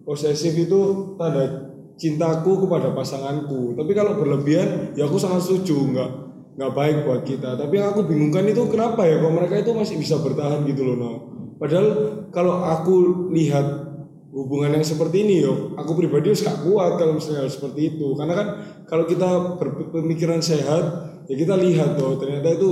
posesif 0.03 0.57
itu 0.57 1.13
tanda 1.15 1.69
cintaku 1.99 2.65
kepada 2.65 2.95
pasanganku 2.95 3.75
tapi 3.75 3.91
kalau 3.91 4.17
berlebihan 4.17 4.95
ya 4.95 5.05
aku 5.05 5.19
sangat 5.19 5.45
setuju 5.45 5.77
nggak 5.93 6.11
nggak 6.59 6.75
baik 6.75 6.97
buat 7.07 7.23
kita 7.23 7.55
tapi 7.55 7.79
yang 7.79 7.95
aku 7.95 8.03
bingungkan 8.03 8.43
itu 8.51 8.67
kenapa 8.67 9.07
ya 9.07 9.23
kok 9.23 9.31
mereka 9.31 9.55
itu 9.63 9.71
masih 9.71 9.95
bisa 9.95 10.19
bertahan 10.19 10.67
gitu 10.67 10.83
loh 10.83 10.95
Nau. 10.99 11.15
padahal 11.55 11.87
kalau 12.35 12.67
aku 12.67 12.95
lihat 13.31 13.87
hubungan 14.35 14.75
yang 14.75 14.83
seperti 14.83 15.23
ini 15.23 15.35
yo 15.47 15.71
aku 15.79 15.95
pribadi 15.95 16.35
harus 16.35 16.43
gak 16.43 16.67
kuat 16.67 16.99
kalau 16.99 17.15
misalnya 17.15 17.47
hal 17.47 17.51
seperti 17.51 17.95
itu 17.95 18.11
karena 18.19 18.33
kan 18.35 18.47
kalau 18.91 19.07
kita 19.07 19.55
berpemikiran 19.55 20.43
sehat 20.43 20.83
ya 21.31 21.35
kita 21.39 21.55
lihat 21.55 21.95
tuh 21.95 22.19
ternyata 22.19 22.51
itu 22.51 22.69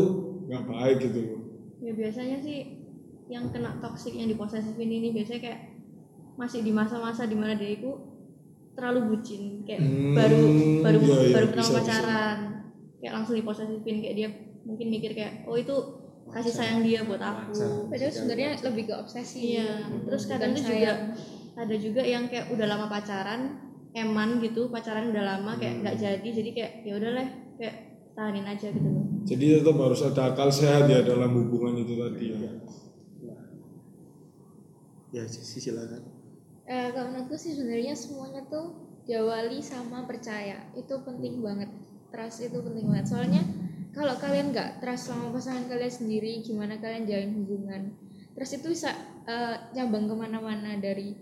nggak 0.51 0.63
baik 0.67 0.97
gitu 1.07 1.19
loh 1.23 1.39
ya 1.79 1.95
biasanya 1.95 2.43
sih 2.43 2.83
yang 3.31 3.47
kena 3.55 3.79
toxic 3.79 4.11
yang 4.19 4.27
diposesifin 4.27 4.91
ini 4.91 5.15
biasanya 5.15 5.41
kayak 5.47 5.61
masih 6.35 6.59
di 6.59 6.75
masa-masa 6.75 7.23
di 7.23 7.39
mana 7.39 7.55
dia 7.55 7.71
itu 7.79 7.91
terlalu 8.77 9.15
bucin 9.15 9.63
kayak 9.65 9.81
Hmm, 9.81 10.13
baru 10.13 10.41
baru 10.85 10.97
iya, 11.01 11.17
iya, 11.17 11.33
baru 11.33 11.47
kenal 11.55 11.67
bisa. 11.71 12.56
Kayak 13.01 13.13
langsung 13.13 13.35
diposesifin 13.37 13.97
kayak 14.01 14.15
dia 14.15 14.29
mungkin 14.67 14.87
mikir 14.91 15.11
kayak 15.15 15.47
oh 15.47 15.55
itu 15.55 15.75
kasih 16.27 16.53
sayang 16.53 16.79
dia 16.83 17.07
buat 17.07 17.23
aku. 17.23 17.87
Padahal 17.87 18.11
sebenarnya 18.11 18.49
lebih 18.59 18.83
ke 18.91 18.93
obsesi. 18.99 19.55
iya 19.55 19.87
terus 20.03 20.27
kadang 20.27 20.51
tuh 20.51 20.65
juga 20.67 21.15
ada 21.57 21.75
juga 21.79 22.01
yang 22.03 22.27
kayak 22.27 22.53
udah 22.53 22.67
lama 22.67 22.85
pacaran 22.91 23.41
eman 23.97 24.37
gitu 24.43 24.69
pacaran 24.69 25.09
udah 25.09 25.23
lama 25.25 25.57
kayak 25.57 25.81
nggak 25.81 25.95
jadi 25.97 26.29
jadi 26.29 26.49
kayak 26.53 26.71
ya 26.85 26.93
udahlah 26.99 27.27
kayak 27.57 27.75
tahanin 28.13 28.45
aja 28.45 28.67
gitu 28.73 28.89
loh. 28.89 29.05
Jadi 29.27 29.45
tetap 29.59 29.77
harus 29.77 30.01
ada 30.01 30.21
akal 30.33 30.49
sehat 30.49 30.89
ya 30.89 31.05
dalam 31.05 31.31
hubungan 31.37 31.77
itu 31.81 31.93
tadi 31.97 32.25
ya? 32.33 32.51
Ya 35.07 35.23
sisi 35.23 35.63
silakan. 35.63 36.03
Eh, 36.67 36.91
kalau 36.91 37.15
menurutku 37.15 37.39
sih 37.39 37.55
sebenarnya 37.55 37.95
semuanya 37.95 38.43
tuh 38.51 38.75
diawali 39.07 39.63
sama 39.63 40.03
percaya. 40.03 40.67
Itu 40.75 40.99
penting 41.07 41.39
banget 41.39 41.71
trust 42.13 42.43
itu 42.43 42.57
penting 42.63 42.85
banget 42.87 43.07
soalnya 43.11 43.43
kalau 43.95 44.13
kalian 44.21 44.53
nggak 44.53 44.79
trust 44.83 45.09
sama 45.09 45.33
pasangan 45.33 45.65
kalian 45.65 45.91
sendiri 45.91 46.39
gimana 46.45 46.77
kalian 46.77 47.03
jalin 47.09 47.31
hubungan 47.43 47.81
trust 48.37 48.61
itu 48.61 48.71
bisa 48.71 48.93
eh, 49.25 49.55
nyambang 49.73 50.05
ke 50.05 50.15
mana-mana 50.15 50.77
dari 50.77 51.17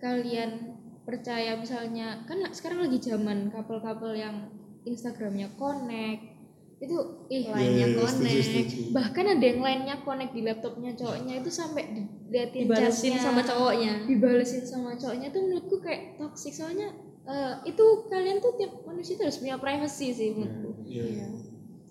kalian 0.00 0.76
percaya 1.04 1.56
misalnya 1.56 2.22
kan 2.28 2.44
sekarang 2.52 2.86
lagi 2.86 3.00
zaman 3.00 3.48
couple-couple 3.50 4.14
yang 4.14 4.48
Instagramnya 4.86 5.52
connect 5.60 6.40
itu 6.80 6.96
ih 7.28 7.44
Lainnya 7.52 7.92
Iya, 7.92 7.92
iya, 7.92 8.08
setuju, 8.08 8.24
connect. 8.24 8.44
setuju. 8.48 8.78
bahkan 8.96 9.24
ada 9.28 9.44
yang 9.44 9.60
lainnya 9.60 9.94
connect 10.00 10.32
di 10.32 10.42
laptopnya 10.48 10.90
cowoknya 10.96 11.34
itu 11.44 11.50
sampai 11.52 11.82
diliatin 11.92 12.64
dibalesin 12.64 13.12
chatnya, 13.12 13.20
sama 13.20 13.40
cowoknya 13.44 13.92
dibalesin 14.08 14.62
sama 14.64 14.90
cowoknya 14.96 15.28
tuh 15.28 15.40
menurutku 15.44 15.76
kayak 15.84 16.16
toxic 16.16 16.56
soalnya 16.56 16.88
eh, 17.26 17.54
itu 17.66 17.84
kalian 18.06 18.38
tuh 18.38 18.56
tiap 18.56 18.72
manusia 18.84 19.16
tuh 19.16 19.28
harus 19.28 19.38
punya 19.38 19.56
privacy 19.56 20.12
sih 20.12 20.30
menurutku 20.32 20.86
Iya, 20.86 21.04
iya. 21.06 21.26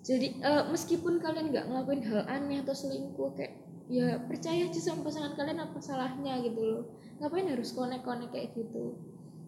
jadi 0.01 0.27
eh, 0.39 0.63
meskipun 0.69 1.19
kalian 1.19 1.51
nggak 1.51 1.65
ngelakuin 1.67 2.01
hal 2.07 2.21
aneh 2.25 2.59
atau 2.61 2.73
selingkuh 2.73 3.35
kayak 3.35 3.53
ya 3.89 4.21
percaya 4.21 4.69
aja 4.69 4.77
sama 4.77 5.09
pasangan 5.09 5.33
kalian 5.33 5.65
apa 5.65 5.81
salahnya 5.81 6.37
gitu 6.45 6.61
loh 6.61 6.83
ngapain 7.17 7.49
harus 7.49 7.73
connect 7.73 8.05
kayak 8.29 8.53
gitu 8.53 8.93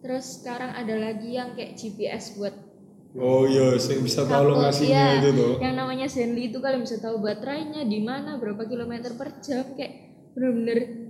terus 0.02 0.42
sekarang 0.42 0.74
ada 0.74 0.98
lagi 0.98 1.38
yang 1.38 1.54
kayak 1.54 1.78
GPS 1.78 2.34
buat 2.36 2.52
Oh 3.12 3.44
iya, 3.44 3.76
saya 3.76 4.00
bisa 4.00 4.24
tahu 4.24 4.56
lokasinya 4.56 4.88
iya, 4.88 5.20
itu 5.20 5.36
tuh. 5.36 5.60
yang 5.60 5.76
namanya 5.76 6.08
Zenly 6.08 6.48
itu 6.48 6.64
kalian 6.64 6.80
bisa 6.80 6.96
tahu 6.96 7.20
baterainya 7.20 7.84
di 7.84 8.00
mana 8.00 8.40
berapa 8.40 8.64
kilometer 8.64 9.12
per 9.20 9.36
jam 9.44 9.76
kayak 9.76 10.16
bener-bener 10.32 11.01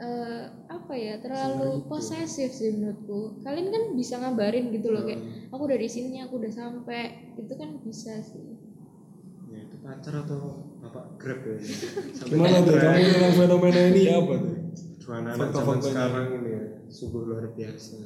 eh, 0.00 0.42
apa 0.66 0.92
ya 0.96 1.20
terlalu 1.20 1.84
posesif 1.86 2.50
sih 2.50 2.72
menurutku. 2.74 3.44
Kalian 3.44 3.68
kan 3.68 3.82
bisa 3.94 4.16
ngabarin 4.16 4.72
gitu 4.72 4.90
loh 4.90 5.04
kayak 5.04 5.52
aku 5.52 5.62
udah 5.68 5.78
di 5.78 5.88
sini 5.88 6.24
aku 6.24 6.40
udah 6.40 6.52
sampai 6.52 7.36
itu 7.36 7.52
kan 7.54 7.76
bisa 7.84 8.16
sih. 8.24 8.56
Ya, 9.52 9.66
itu 9.68 9.76
pacar 9.84 10.24
atau 10.24 10.72
bapak 10.80 11.20
grab 11.20 11.40
ya? 11.44 11.56
Sampai 12.16 12.32
Gimana 12.38 12.58
tuh? 12.64 12.74
Kamu 12.80 13.06
dengan 13.12 13.32
fenomena 13.34 13.80
ini 13.92 14.02
apa 14.08 14.34
tuh? 14.40 14.54
Dua 15.00 15.14
anak 15.20 15.50
zaman 15.52 15.78
sekarang 15.82 16.26
ini 16.40 16.50
ya 16.54 16.62
sungguh 16.90 17.22
luar 17.26 17.46
biasa. 17.52 17.98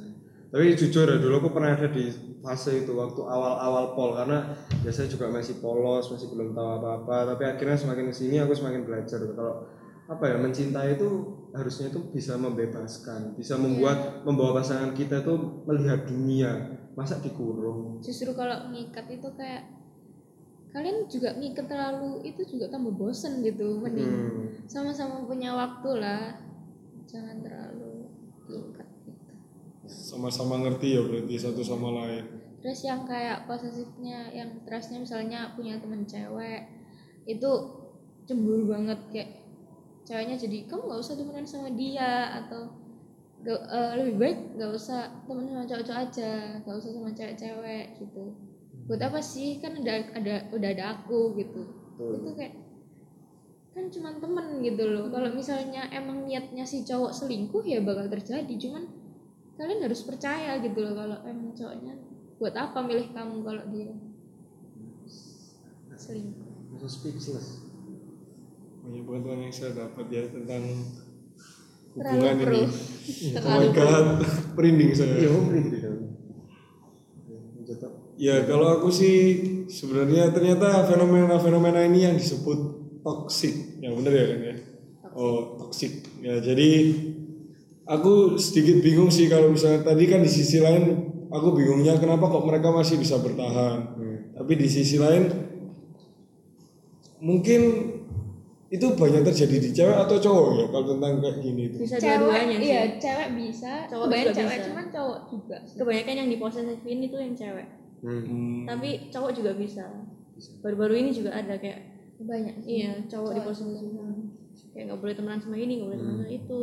Tapi 0.49 0.71
jujur 0.77 1.05
ya 1.09 1.17
dulu 1.19 1.35
aku 1.41 1.49
pernah 1.51 1.75
ada 1.75 1.89
di 1.91 2.07
fase 2.39 2.85
itu 2.85 2.93
waktu 2.95 3.21
awal-awal 3.27 3.97
pol 3.97 4.15
karena 4.15 4.55
biasanya 4.85 5.09
juga 5.11 5.27
masih 5.27 5.59
polos 5.59 6.07
masih 6.13 6.31
belum 6.31 6.55
tahu 6.55 6.69
apa-apa. 6.81 7.35
Tapi 7.35 7.43
akhirnya 7.45 7.77
semakin 7.77 8.09
ke 8.09 8.15
sini 8.15 8.35
aku 8.41 8.53
semakin 8.55 8.87
belajar. 8.87 9.19
Kalau 9.21 9.67
apa 10.05 10.23
ya 10.29 10.35
mencintai 10.37 11.01
itu 11.01 11.09
harusnya 11.49 11.89
itu 11.89 11.99
bisa 12.13 12.37
membebaskan 12.37 13.33
bisa 13.33 13.57
membuat 13.57 14.21
membawa 14.21 14.61
pasangan 14.61 14.93
kita 14.93 15.25
itu 15.25 15.33
melihat 15.65 16.05
dunia. 16.05 16.51
Masa 16.95 17.19
dikurung? 17.19 17.99
Justru 17.99 18.31
kalau 18.31 18.71
ngikat 18.71 19.03
itu 19.11 19.27
kayak 19.35 19.67
kalian 20.71 21.07
juga 21.11 21.35
ngikat 21.35 21.67
terlalu 21.67 22.23
itu 22.23 22.43
juga 22.47 22.71
tambah 22.71 22.95
bosen 22.95 23.43
gitu. 23.43 23.79
Mending 23.83 24.07
Hmm. 24.07 24.47
sama-sama 24.67 25.27
punya 25.27 25.51
waktu 25.51 25.89
lah. 25.99 26.39
Jangan 27.03 27.43
terlalu 27.43 28.07
ngikat 28.47 28.87
gitu. 29.03 29.31
Sama-sama 29.85 30.63
ngerti 30.63 30.95
ya 30.95 31.01
berarti 31.03 31.35
satu 31.35 31.61
sama 31.65 31.89
lain. 31.91 32.25
terus 32.65 32.81
yang 32.81 33.05
kayak 33.05 33.45
posesifnya 33.45 34.33
yang 34.33 34.49
trustnya 34.65 34.97
misalnya 34.97 35.53
punya 35.53 35.77
temen 35.77 36.01
cewek 36.01 36.65
itu 37.29 37.51
cemburu 38.25 38.73
banget 38.73 38.97
kayak 39.13 39.44
ceweknya 40.05 40.37
jadi 40.37 40.69
kamu 40.69 40.81
nggak 40.85 41.01
usah 41.01 41.15
temenan 41.17 41.47
sama 41.49 41.69
dia 41.73 42.37
atau 42.45 42.69
gak, 43.41 43.61
eh, 43.65 43.91
lebih 44.01 44.15
baik 44.21 44.39
nggak 44.57 44.71
usah 44.73 45.09
temen 45.25 45.45
sama 45.49 45.65
cowok-cowok 45.65 46.01
aja 46.05 46.31
nggak 46.61 46.75
usah 46.77 46.91
sama 46.93 47.09
cewek-cewek 47.11 47.85
gitu. 47.99 48.23
Buat 48.85 49.01
apa 49.01 49.19
sih? 49.19 49.57
Kan 49.57 49.81
ada 49.81 50.13
ada 50.13 50.35
udah 50.53 50.69
ada 50.69 50.85
aku 51.01 51.33
gitu. 51.41 51.61
Betul. 51.95 52.21
itu 52.21 52.29
kayak 52.37 52.53
kan 53.73 53.85
cuma 53.91 54.09
temen 54.21 54.47
gitu 54.61 54.83
loh. 54.85 55.09
Kalau 55.09 55.29
misalnya 55.33 55.89
emang 55.89 56.29
niatnya 56.29 56.63
si 56.63 56.85
cowok 56.85 57.11
selingkuh 57.11 57.65
ya 57.65 57.81
bakal 57.81 58.05
terjadi. 58.07 58.53
Cuman 58.61 58.85
kalian 59.57 59.89
harus 59.89 60.05
percaya 60.05 60.61
gitu 60.61 60.77
loh 60.85 60.93
kalau 60.93 61.17
emang 61.25 61.49
cowoknya 61.57 61.93
buat 62.35 62.53
apa 62.53 62.83
milih 62.83 63.09
kamu 63.15 63.41
kalau 63.41 63.63
dia 63.73 63.89
selingkuh. 65.95 66.75
Langsung 66.75 66.91
speechless 66.91 67.64
Banyak 68.85 69.01
pengetahuan 69.01 69.39
yang 69.41 69.53
saya 69.53 69.71
dapat 69.73 70.05
ya 70.13 70.23
tentang 70.29 70.61
hubungan 71.97 72.35
ini. 72.37 72.61
Oh 73.41 73.49
my 73.49 73.67
god, 73.73 74.07
merinding 74.53 74.91
saya. 74.93 75.17
iya 75.17 75.29
kan 75.33 75.97
Jatuh. 77.65 77.91
Ya 78.15 78.35
kalau 78.45 78.77
aku 78.77 78.93
sih 78.93 79.17
sebenarnya 79.65 80.29
ternyata 80.29 80.85
fenomena-fenomena 80.85 81.81
ini 81.89 82.05
yang 82.05 82.13
disebut 82.13 82.59
toxic, 83.01 83.81
yang 83.81 83.97
benar 83.97 84.13
ya 84.13 84.25
kan 84.29 84.39
ya. 84.45 84.55
Oh 85.17 85.57
toxic. 85.57 86.05
Ya 86.21 86.37
jadi 86.37 86.93
aku 87.89 88.37
sedikit 88.37 88.85
bingung 88.85 89.09
sih 89.09 89.25
kalau 89.25 89.49
misalnya 89.49 89.81
tadi 89.81 90.05
kan 90.05 90.21
di 90.21 90.29
sisi 90.29 90.61
lain 90.61 91.09
aku 91.33 91.57
bingungnya 91.57 91.97
kenapa 91.97 92.29
kok 92.29 92.45
mereka 92.45 92.69
masih 92.69 93.01
bisa 93.01 93.17
bertahan. 93.17 93.97
Tapi 94.37 94.53
di 94.61 94.67
sisi 94.69 95.01
lain 95.01 95.25
mungkin 97.17 97.61
itu 98.67 98.85
banyak 98.91 99.21
terjadi 99.23 99.55
di 99.61 99.69
cewek 99.71 99.93
atau 99.95 100.17
cowok 100.17 100.47
ya 100.51 100.65
kalau 100.67 100.85
tentang 100.91 101.13
kayak 101.19 101.37
gini 101.39 101.61
itu. 101.69 101.75
bisa 101.77 101.95
cewek 101.95 102.17
dua-duanya 102.17 102.55
sih 102.55 102.65
iya 102.65 102.81
cewek 102.97 103.29
bisa 103.37 103.71
Cowok 103.85 104.05
juga 104.07 104.31
cewek 104.33 104.49
bisa. 104.51 104.65
cuman 104.65 104.85
cowok 104.89 105.19
juga 105.29 105.57
sih. 105.63 105.77
kebanyakan 105.77 106.15
yang 106.17 106.29
diposesifin 106.29 106.99
itu 107.01 107.17
yang 107.17 107.35
cewek 107.35 107.67
Hmm. 107.95 108.21
Hmm. 108.21 108.61
tapi 108.67 108.89
cowok 109.09 109.31
juga 109.33 109.51
bisa 109.55 109.85
baru-baru 110.61 110.93
ini 110.99 111.09
juga 111.11 111.31
ada 111.33 111.55
kayak 111.55 111.79
banyak 112.17 112.55
sih. 112.61 112.81
iya 112.81 112.91
cowok 113.05 113.31
diposesifin 113.33 113.85
kayak 114.71 114.85
nggak 114.87 114.99
boleh 114.99 115.15
temenan 115.15 115.39
sama 115.39 115.55
ini 115.55 115.73
nggak 115.79 115.89
boleh 115.89 115.99
temenan 115.99 116.17
sama 116.19 116.29
itu 116.29 116.59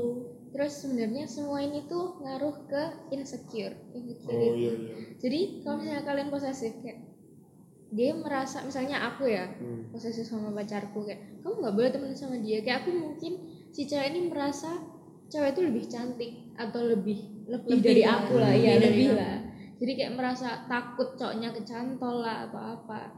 terus 0.53 0.73
sebenarnya 0.77 1.25
semua 1.25 1.59
ini 1.61 1.87
tuh 1.87 2.21
ngaruh 2.21 2.57
ke 2.69 2.83
insecure 3.11 3.73
insecure 3.91 4.37
Oh 4.37 4.53
iya 4.55 4.73
iya. 4.77 4.95
jadi 5.17 5.41
kalau 5.63 5.77
misalnya 5.81 6.05
kalian 6.05 6.29
posesif 6.29 6.73
kayak 6.85 6.99
dia 7.93 8.11
merasa 8.13 8.65
misalnya 8.65 9.05
aku 9.05 9.29
ya 9.29 9.45
Hmm. 9.53 9.85
posesif 9.89 10.25
sama 10.25 10.49
pacarku 10.51 11.05
kayak 11.05 11.21
kamu 11.39 11.55
nggak 11.59 11.75
boleh 11.75 11.91
temenan 11.91 12.17
sama 12.17 12.37
dia 12.39 12.59
kayak 12.59 12.83
aku 12.83 12.91
mungkin 12.91 13.33
si 13.69 13.85
cewek 13.85 14.11
ini 14.11 14.21
merasa 14.27 14.81
cewek 15.29 15.53
itu 15.53 15.61
lebih 15.63 15.85
cantik 15.87 16.33
atau 16.55 16.83
lebih 16.83 17.21
lebih, 17.45 17.69
Lebih 17.71 17.83
dari 17.83 18.03
lah. 18.03 18.17
aku 18.19 18.35
lah 18.37 18.53
ya 18.53 18.73
Lebih 18.75 18.89
lebih 18.89 19.09
lah 19.15 19.37
jadi 19.77 19.93
kayak 19.95 20.13
merasa 20.15 20.49
takut 20.65 21.09
cowoknya 21.13 21.53
kecantol 21.53 22.17
lah 22.19 22.47
atau 22.47 22.63
apa 22.77 23.13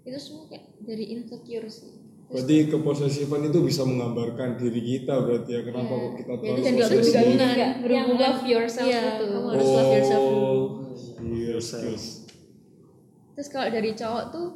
itu 0.00 0.16
semua 0.16 0.46
kayak 0.46 0.78
dari 0.78 1.04
insecure 1.12 1.66
sih 1.66 1.98
Berarti 2.26 2.70
keposesifan 2.70 3.42
itu 3.44 3.58
bisa 3.60 3.82
menggambarkan 3.82 4.54
diri 4.54 4.78
kita 4.78 5.18
berarti 5.18 5.50
ya 5.50 5.60
kenapa 5.64 5.90
Iya. 5.90 5.98
kok 5.98 6.12
kita 6.14 6.30
Ya, 6.30 6.38
terlalu 6.38 6.54
itu 6.54 6.70
juga 6.70 6.86
posesif. 6.86 7.14
yang 7.18 7.74
Berhubungan. 7.82 8.16
love 8.16 8.42
yourself 8.46 8.86
Iya, 8.86 9.00
itu 9.02 9.24
kamu 9.26 9.46
harus 9.50 9.66
love 9.68 9.90
yourself 9.90 10.22
dulu. 10.22 10.38
Oh, 10.38 10.62
yes, 11.34 11.66
yes. 11.74 12.04
Terus 13.40 13.56
kalau 13.56 13.72
dari 13.72 13.96
cowok 13.96 14.24
tuh 14.36 14.48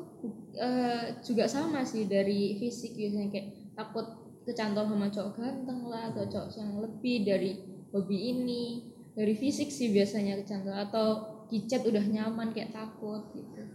eh, 0.61 1.17
juga 1.25 1.49
sama 1.49 1.89
sih 1.89 2.05
dari 2.05 2.61
fisik 2.61 2.93
biasanya 3.01 3.33
kayak 3.33 3.49
takut 3.73 4.05
kecantol 4.45 4.85
sama 4.85 5.09
cowok 5.09 5.41
ganteng 5.41 5.89
lah 5.89 6.13
atau 6.13 6.29
cowok 6.29 6.53
yang 6.53 6.85
lebih 6.85 7.17
dari 7.25 7.51
hobi 7.97 8.19
ini. 8.37 8.65
Dari 9.17 9.33
fisik 9.41 9.73
sih 9.73 9.89
biasanya 9.89 10.37
kecantol 10.45 10.77
atau 10.77 11.09
di 11.49 11.65
chat 11.65 11.81
udah 11.81 12.05
nyaman 12.05 12.53
kayak 12.53 12.77
takut 12.77 13.25
gitu. 13.33 13.73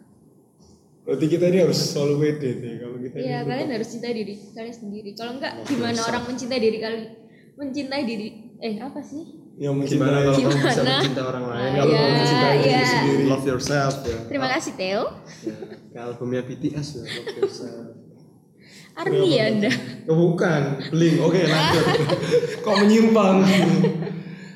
Berarti 1.10 1.26
kita 1.26 1.50
ini 1.50 1.58
harus 1.66 1.80
selalu 1.90 2.16
pede 2.22 2.50
nih 2.62 2.74
kalau 2.78 2.98
kita 3.02 3.16
Iya 3.18 3.40
kalian 3.50 3.70
harus 3.74 3.90
cintai 3.90 4.14
diri 4.14 4.34
kalian 4.54 4.76
sendiri. 4.78 5.10
Kalau 5.18 5.42
enggak 5.42 5.66
gimana 5.66 6.00
orang 6.06 6.24
mencintai 6.30 6.62
diri 6.62 6.78
kalian? 6.78 7.06
Mencintai 7.58 8.04
diri 8.06 8.28
eh 8.62 8.78
apa 8.78 9.02
sih 9.02 9.39
yang 9.60 9.76
Gimana 9.76 9.84
mencintai 9.84 10.24
kalau 10.24 10.32
kamu 10.32 10.48
bisa 10.50 10.72
Gimana? 10.72 10.94
mencintai 10.96 11.26
orang 11.26 11.44
lain? 11.46 11.60
Ah, 11.60 11.70
Kalau 11.70 11.84
iya, 11.86 12.00
kamu 12.00 12.16
mencintai 12.16 12.56
diri 12.56 12.72
iya. 12.72 12.86
sendiri, 12.86 13.24
love 13.26 13.46
yourself 13.46 13.96
ya. 14.02 14.18
terima 14.26 14.48
kasih 14.50 14.72
Theo 14.74 15.02
Ya, 15.90 16.00
albumnya 16.02 16.42
BTS 16.42 16.88
ya, 16.90 17.02
love 17.02 17.38
yourself. 17.38 17.86
Army 18.96 19.28
ya 19.32 19.44
anda 19.48 19.72
Oh, 20.06 20.16
bukan, 20.28 20.62
Blink. 20.90 21.20
Oke, 21.20 21.44
lanjut. 21.44 21.86
kok 22.64 22.76
menyimpang. 22.78 23.38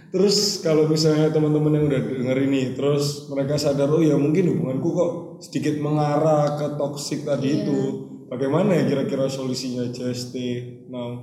terus 0.08 0.38
kalau 0.60 0.86
misalnya 0.86 1.28
teman-teman 1.28 1.74
yang 1.74 1.86
udah 1.88 2.02
denger 2.06 2.38
ini 2.40 2.62
terus 2.72 3.26
mereka 3.28 3.58
sadar 3.58 3.90
oh 3.90 3.98
ya 3.98 4.14
mungkin 4.14 4.46
hubunganku 4.48 4.88
kok 4.88 5.12
sedikit 5.42 5.80
mengarah 5.80 6.54
ke 6.54 6.68
toksik 6.76 7.24
tadi 7.24 7.50
Iya. 7.50 7.58
itu. 7.62 7.80
Bagaimana 8.26 8.74
ya 8.74 8.86
kira-kira 8.86 9.26
solusinya 9.28 9.90
just 9.90 10.30
stay 10.30 10.86
now? 10.86 11.18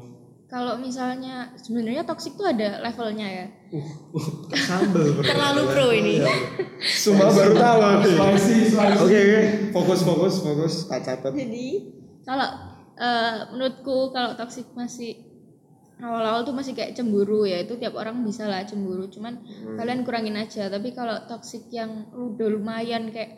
Kalau 0.50 0.74
misalnya 0.82 1.54
sebenarnya 1.54 2.02
toxic 2.02 2.34
tuh 2.34 2.50
ada 2.50 2.82
levelnya 2.82 3.28
ya 3.30 3.46
Sambel. 4.66 5.14
bro. 5.14 5.22
terlalu 5.22 5.62
pro 5.70 5.86
ini 5.94 6.14
Sumpah 6.80 7.28
baru 7.30 7.54
tahu 7.54 7.78
nih. 7.84 8.16
Spicy, 8.16 8.56
spicy. 8.72 8.98
Oke, 9.04 9.18
oke. 9.20 9.40
Fokus, 9.70 10.00
fokus, 10.00 10.34
fokus. 10.40 10.74
Tak 10.88 11.00
catat. 11.04 11.32
jadi 11.36 11.66
kalau 12.24 12.48
eh, 12.96 13.36
menurutku 13.52 14.10
kalau 14.16 14.32
toxic 14.32 14.64
masih 14.72 15.30
awal-awal 16.00 16.42
tuh 16.42 16.56
masih 16.56 16.72
kayak 16.72 16.96
cemburu 16.96 17.44
ya 17.44 17.60
itu 17.60 17.76
tiap 17.76 17.92
orang 18.00 18.24
bisa 18.24 18.48
lah 18.48 18.64
cemburu 18.64 19.12
cuman 19.12 19.44
kalian 19.76 20.00
kurangin 20.00 20.40
aja 20.40 20.72
tapi 20.72 20.96
kalau 20.96 21.28
toxic 21.28 21.68
yang 21.68 22.08
udah 22.16 22.48
lumayan 22.48 23.12
kayak 23.12 23.36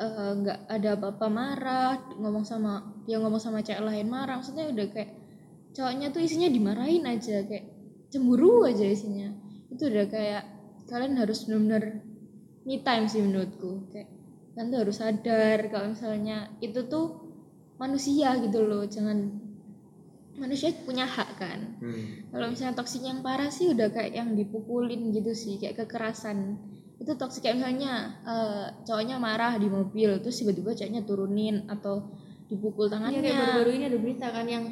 eh, 0.00 0.32
nggak 0.40 0.58
ada 0.72 0.96
apa-apa 0.96 1.26
marah 1.28 1.92
ngomong 2.16 2.48
sama 2.48 3.04
dia 3.04 3.20
ngomong 3.20 3.40
sama 3.40 3.60
cewek 3.60 3.84
lain 3.84 4.08
marah 4.08 4.40
maksudnya 4.40 4.72
udah 4.72 4.86
kayak 4.88 5.19
cowoknya 5.70 6.10
tuh 6.10 6.22
isinya 6.22 6.48
dimarahin 6.50 7.06
aja 7.06 7.42
kayak 7.46 7.66
cemburu 8.10 8.66
aja 8.66 8.84
isinya. 8.84 9.30
Itu 9.70 9.86
udah 9.86 10.06
kayak 10.10 10.44
kalian 10.90 11.14
harus 11.18 11.46
benar-benar 11.46 12.02
me 12.66 12.82
time 12.82 13.06
sih 13.06 13.22
menurutku. 13.22 13.86
Kayak 13.94 14.10
kan 14.58 14.66
tuh 14.68 14.78
harus 14.82 14.96
sadar 14.98 15.58
kalau 15.70 15.94
misalnya 15.94 16.50
itu 16.58 16.84
tuh 16.90 17.06
manusia 17.78 18.34
gitu 18.42 18.66
loh 18.66 18.84
jangan 18.84 19.30
manusia 20.36 20.72
punya 20.84 21.04
hak 21.06 21.30
kan. 21.38 21.60
Hmm. 21.80 22.28
kalau 22.32 22.50
misalnya 22.52 22.76
toksik 22.76 23.04
yang 23.04 23.20
parah 23.20 23.48
sih 23.48 23.70
udah 23.72 23.88
kayak 23.92 24.12
yang 24.16 24.32
dipukulin 24.36 25.12
gitu 25.14 25.32
sih 25.36 25.56
kayak 25.60 25.86
kekerasan. 25.86 26.58
Itu 27.00 27.16
toksik 27.16 27.46
kayak 27.46 27.62
misalnya 27.62 27.92
eh, 28.26 28.66
cowoknya 28.84 29.16
marah 29.22 29.56
di 29.56 29.68
mobil 29.70 30.18
terus 30.20 30.36
tiba-tiba 30.42 30.74
ceweknya 30.74 31.06
turunin 31.06 31.64
atau 31.70 32.10
dipukul 32.50 32.90
Iya 32.90 32.92
tangannya. 32.98 33.20
kayak 33.22 33.38
baru-baru 33.38 33.70
ini 33.78 33.84
ada 33.86 33.98
berita 34.02 34.26
kan 34.34 34.46
yang 34.50 34.64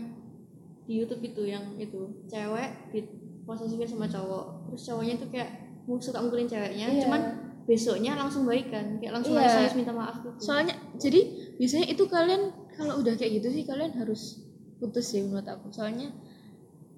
di 0.88 1.05
YouTube 1.05 1.20
itu 1.20 1.44
yang 1.44 1.77
itu 1.77 2.24
cewek 2.27 2.70
di 2.96 3.05
posesifin 3.44 3.85
sama 3.85 4.09
cowok. 4.09 4.72
Terus 4.72 4.83
cowoknya 4.88 5.14
tuh 5.20 5.29
kayak 5.29 5.51
mau 5.85 6.01
suka 6.01 6.24
mukulin 6.24 6.48
ceweknya 6.48 6.88
Iya. 6.88 7.01
cuman 7.05 7.20
besoknya 7.68 8.16
langsung 8.16 8.48
baikan 8.48 8.96
kayak 8.96 9.20
langsung 9.20 9.37
Iya. 9.37 9.53
nangis 9.68 9.77
minta 9.77 9.92
maaf 9.92 10.24
gitu. 10.24 10.40
Soalnya 10.40 10.72
jadi 10.96 11.20
biasanya 11.61 11.87
itu 11.92 12.05
kalian 12.09 12.42
kalau 12.72 13.05
udah 13.05 13.12
kayak 13.20 13.44
gitu 13.44 13.48
sih 13.53 13.68
kalian 13.68 13.92
harus 14.01 14.40
putus 14.81 15.12
sih 15.12 15.20
menurut 15.20 15.44
aku. 15.44 15.68
Soalnya 15.68 16.09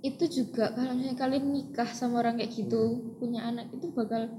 itu 0.01 0.25
juga 0.31 0.71
kalau 0.73 0.95
misalnya 0.97 1.19
kalian 1.19 1.45
nikah 1.51 1.91
sama 1.91 2.23
orang 2.23 2.39
kayak 2.39 2.55
gitu 2.55 3.15
punya 3.21 3.45
anak 3.45 3.69
itu 3.75 3.91
bakal 3.93 4.31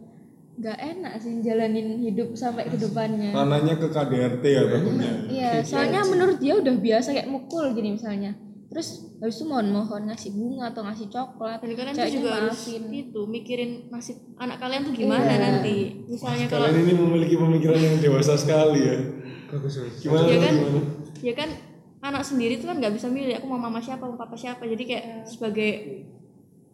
nggak 0.52 0.78
enak 0.80 1.14
sih 1.22 1.38
jalanin 1.46 2.02
hidup 2.02 2.36
sampai 2.36 2.68
ke 2.68 2.76
depannya 2.76 3.32
ranahnya 3.32 3.80
ke 3.80 3.88
KDRT 3.88 4.44
ya 4.44 4.64
takutnya 4.68 5.12
iya. 5.30 5.52
Soalnya 5.68 6.02
menurut 6.08 6.42
dia 6.42 6.58
udah 6.58 6.76
biasa 6.76 7.14
kayak 7.14 7.30
mukul 7.30 7.72
gini 7.78 7.94
misalnya. 8.00 8.34
Terus 8.72 9.11
habis 9.22 9.38
itu 9.38 9.46
mohon-mohon 9.46 10.10
ngasih 10.10 10.34
bunga 10.34 10.74
atau 10.74 10.82
ngasih 10.82 11.08
coklat. 11.14 11.62
Dan 11.62 11.70
kalian 11.78 11.94
tuh 11.94 12.02
ceweknya 12.02 12.18
juga 12.18 12.30
harus 12.42 12.58
maafin. 12.58 12.84
itu 12.90 13.22
mikirin 13.30 13.72
nasib 13.94 14.18
anak 14.36 14.58
kalian 14.58 14.82
tuh 14.82 14.94
gimana 14.98 15.30
Iya. 15.30 15.38
nanti. 15.38 15.78
Misalnya 16.10 16.46
kalau 16.50 16.66
kalian 16.66 16.82
ini 16.90 16.94
memiliki 16.98 17.36
pemikiran 17.38 17.78
yang 17.78 17.96
dewasa 18.02 18.34
sekali 18.34 18.82
ya. 18.82 18.98
Gimana 20.02 20.26
ya 20.26 20.38
kan? 20.42 20.54
gimana? 20.58 20.82
Ya 21.22 21.34
kan? 21.38 21.50
Anak 22.02 22.26
sendiri 22.26 22.58
tuh 22.58 22.74
kan 22.74 22.82
nggak 22.82 22.98
bisa 22.98 23.14
milih 23.14 23.38
aku 23.38 23.46
mau 23.46 23.62
mama 23.62 23.78
siapa 23.78 24.02
mau 24.10 24.18
papa 24.18 24.34
siapa. 24.34 24.66
Jadi 24.66 24.84
kayak 24.90 25.06
sebagai 25.30 26.02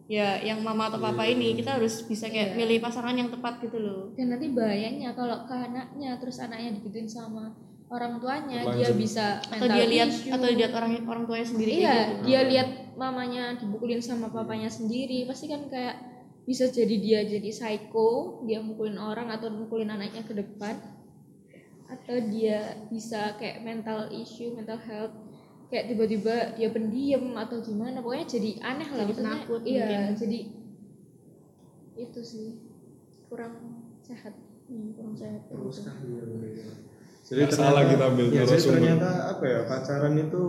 ya 0.08 0.40
yang 0.40 0.64
mama 0.64 0.88
atau 0.88 0.96
papa 0.96 1.20
ini 1.28 1.52
kita 1.52 1.76
harus 1.76 2.00
bisa 2.08 2.32
kayak 2.32 2.56
milih 2.56 2.80
pasangan 2.80 3.12
yang 3.12 3.28
tepat 3.28 3.60
gitu 3.60 3.76
loh. 3.76 4.08
Dan 4.16 4.32
nanti 4.32 4.48
bahayanya 4.56 5.12
kalau 5.12 5.44
ke 5.44 5.52
anaknya 5.52 6.16
terus 6.16 6.40
anaknya 6.40 6.80
digituin 6.80 7.04
sama 7.04 7.52
orang 7.88 8.20
tuanya 8.20 8.60
dia 8.68 8.88
Berlanjut. 8.92 8.96
bisa 9.00 9.26
atau 9.40 9.66
dia 9.66 9.84
lihat 9.88 10.08
issue. 10.12 10.28
atau 10.28 10.48
lihat 10.48 10.72
orang 10.76 10.92
orang 11.04 11.24
tuanya 11.24 11.46
sendiri 11.48 11.70
iya 11.72 11.94
gitu. 12.12 12.24
dia 12.28 12.40
lihat 12.44 12.68
mamanya 13.00 13.56
dipukulin 13.56 14.00
sama 14.00 14.28
papanya 14.28 14.68
sendiri 14.68 15.24
pasti 15.24 15.48
kan 15.48 15.64
kayak 15.72 15.96
bisa 16.44 16.68
jadi 16.68 16.94
dia 17.00 17.20
jadi 17.24 17.48
psycho 17.48 18.42
dia 18.44 18.60
mukulin 18.60 18.96
orang 18.96 19.28
atau 19.28 19.48
mukulin 19.48 19.88
anaknya 19.88 20.24
ke 20.24 20.32
depan 20.36 20.76
atau 21.88 22.16
dia 22.28 22.84
bisa 22.92 23.36
kayak 23.40 23.64
mental 23.64 24.12
issue 24.12 24.52
mental 24.52 24.76
health 24.76 25.12
kayak 25.68 25.88
tiba-tiba 25.88 26.56
dia 26.56 26.68
pendiam 26.68 27.36
atau 27.36 27.60
gimana 27.60 28.00
pokoknya 28.00 28.26
jadi 28.28 28.50
aneh 28.64 28.88
lah 28.88 29.04
Jadi 29.04 29.12
maksudnya 29.12 29.32
penakut 29.32 29.60
iya 29.64 29.84
mungkin. 29.84 30.16
jadi 30.16 30.38
itu 31.98 32.20
sih 32.20 32.48
kurang 33.28 33.54
sehat 34.04 34.36
Hmm, 34.68 34.92
kurang 34.92 35.16
sehat 35.16 35.48
sekali 35.72 36.04
ya, 37.30 37.36
Bro. 37.36 37.44
Nggak 37.44 37.52
salah 37.54 37.82
kita 37.84 38.04
ambil 38.06 38.26
ya, 38.26 38.32
jadi 38.32 38.44
narasumber. 38.48 38.74
ternyata 38.74 39.10
apa 39.28 39.44
ya 39.44 39.60
pacaran 39.64 40.14
itu 40.16 40.42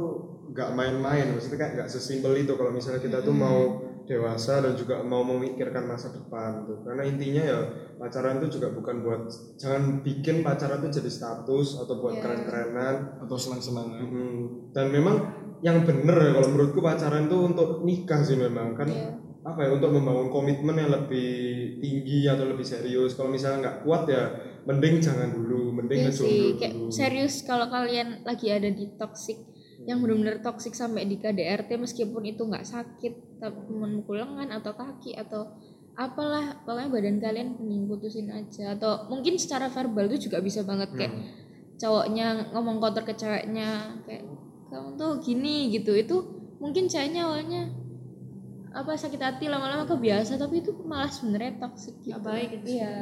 nggak 0.49 0.69
main-main 0.73 1.25
maksudnya 1.29 1.57
kayak 1.57 1.73
nggak 1.75 1.89
sesimpel 1.89 2.33
itu 2.35 2.53
kalau 2.53 2.71
misalnya 2.71 2.99
kita 2.99 3.21
tuh 3.21 3.31
mau 3.31 3.59
dewasa 4.03 4.57
dan 4.59 4.73
juga 4.73 4.97
mau 4.99 5.21
memikirkan 5.21 5.85
masa 5.85 6.09
depan 6.09 6.65
tuh 6.65 6.81
karena 6.81 7.05
intinya 7.05 7.43
ya 7.45 7.59
pacaran 7.95 8.41
itu 8.41 8.57
juga 8.57 8.73
bukan 8.73 9.05
buat 9.05 9.29
jangan 9.55 10.01
bikin 10.01 10.41
pacaran 10.41 10.81
itu 10.81 10.97
jadi 10.97 11.11
status 11.13 11.77
atau 11.77 11.95
buat 11.95 12.17
Iya. 12.17 12.21
keren-kerenan 12.25 12.95
atau 13.21 13.37
senang-senangan 13.37 14.01
Mm-mm. 14.01 14.33
dan 14.73 14.89
memang 14.89 15.15
yang 15.61 15.85
bener 15.85 16.17
ya 16.17 16.31
kalau 16.33 16.47
menurutku 16.49 16.81
pacaran 16.81 17.29
itu 17.29 17.37
untuk 17.45 17.69
nikah 17.83 18.19
sih 18.19 18.33
memang 18.35 18.73
kan 18.73 18.89
Iya. 18.89 19.13
Apa 19.49 19.65
ya 19.65 19.69
untuk 19.73 19.89
membangun 19.89 20.29
komitmen 20.29 20.77
yang 20.77 20.91
lebih 20.93 21.31
tinggi 21.81 22.29
atau 22.29 22.45
lebih 22.45 22.65
serius. 22.65 23.17
Kalau 23.17 23.33
misalnya 23.33 23.57
nggak 23.65 23.77
kuat 23.83 24.03
ya 24.05 24.23
mending 24.69 25.01
jangan 25.01 25.33
dulu 25.33 25.73
mending 25.81 26.05
ngejomblo 26.05 26.29
sih, 26.29 26.47
kayak 26.61 26.73
dulu 26.77 26.91
serius 26.93 27.41
kalau 27.41 27.65
kalian 27.67 28.21
lagi 28.21 28.53
ada 28.53 28.69
di 28.69 28.85
toxic 28.99 29.37
yang 29.87 30.03
benar-benar 30.03 30.43
toxic 30.43 30.75
sampai 30.75 31.07
di 31.07 31.17
KDRT 31.17 31.79
meskipun 31.79 32.23
itu 32.27 32.43
nggak 32.45 32.67
sakit 32.67 33.41
tapi 33.41 33.59
memukul 33.71 34.19
lengan 34.21 34.51
atau 34.51 34.75
kaki 34.75 35.15
atau 35.15 35.55
apalah 35.95 36.63
pokoknya 36.63 36.87
badan 36.91 37.17
kalian 37.19 37.47
mending 37.59 37.83
putusin 37.87 38.27
aja. 38.31 38.75
Atau 38.75 39.07
mungkin 39.11 39.35
secara 39.35 39.67
verbal 39.71 40.07
itu 40.11 40.29
juga 40.29 40.39
bisa 40.39 40.63
banget 40.63 40.95
kayak 40.95 41.13
cowoknya 41.79 42.51
ngomong 42.55 42.83
kotor 42.83 43.07
ke 43.07 43.15
ceweknya 43.15 43.99
kayak 44.03 44.23
kamu 44.69 44.95
tuh 44.99 45.11
gini 45.23 45.71
gitu. 45.71 45.95
Itu 45.95 46.17
mungkin 46.59 46.91
ceweknya 46.91 47.27
awalnya 47.27 47.71
apa 48.69 48.93
sakit 48.93 49.17
hati 49.17 49.45
lama-lama 49.49 49.83
kebiasa 49.83 50.37
tapi 50.37 50.61
itu 50.61 50.71
malah 50.85 51.09
sebenarnya 51.09 51.57
toxic 51.57 51.97
gitu. 51.99 52.13
Nggak 52.13 52.23
baik 52.23 52.47
gitu 52.59 52.67
iya. 52.77 52.93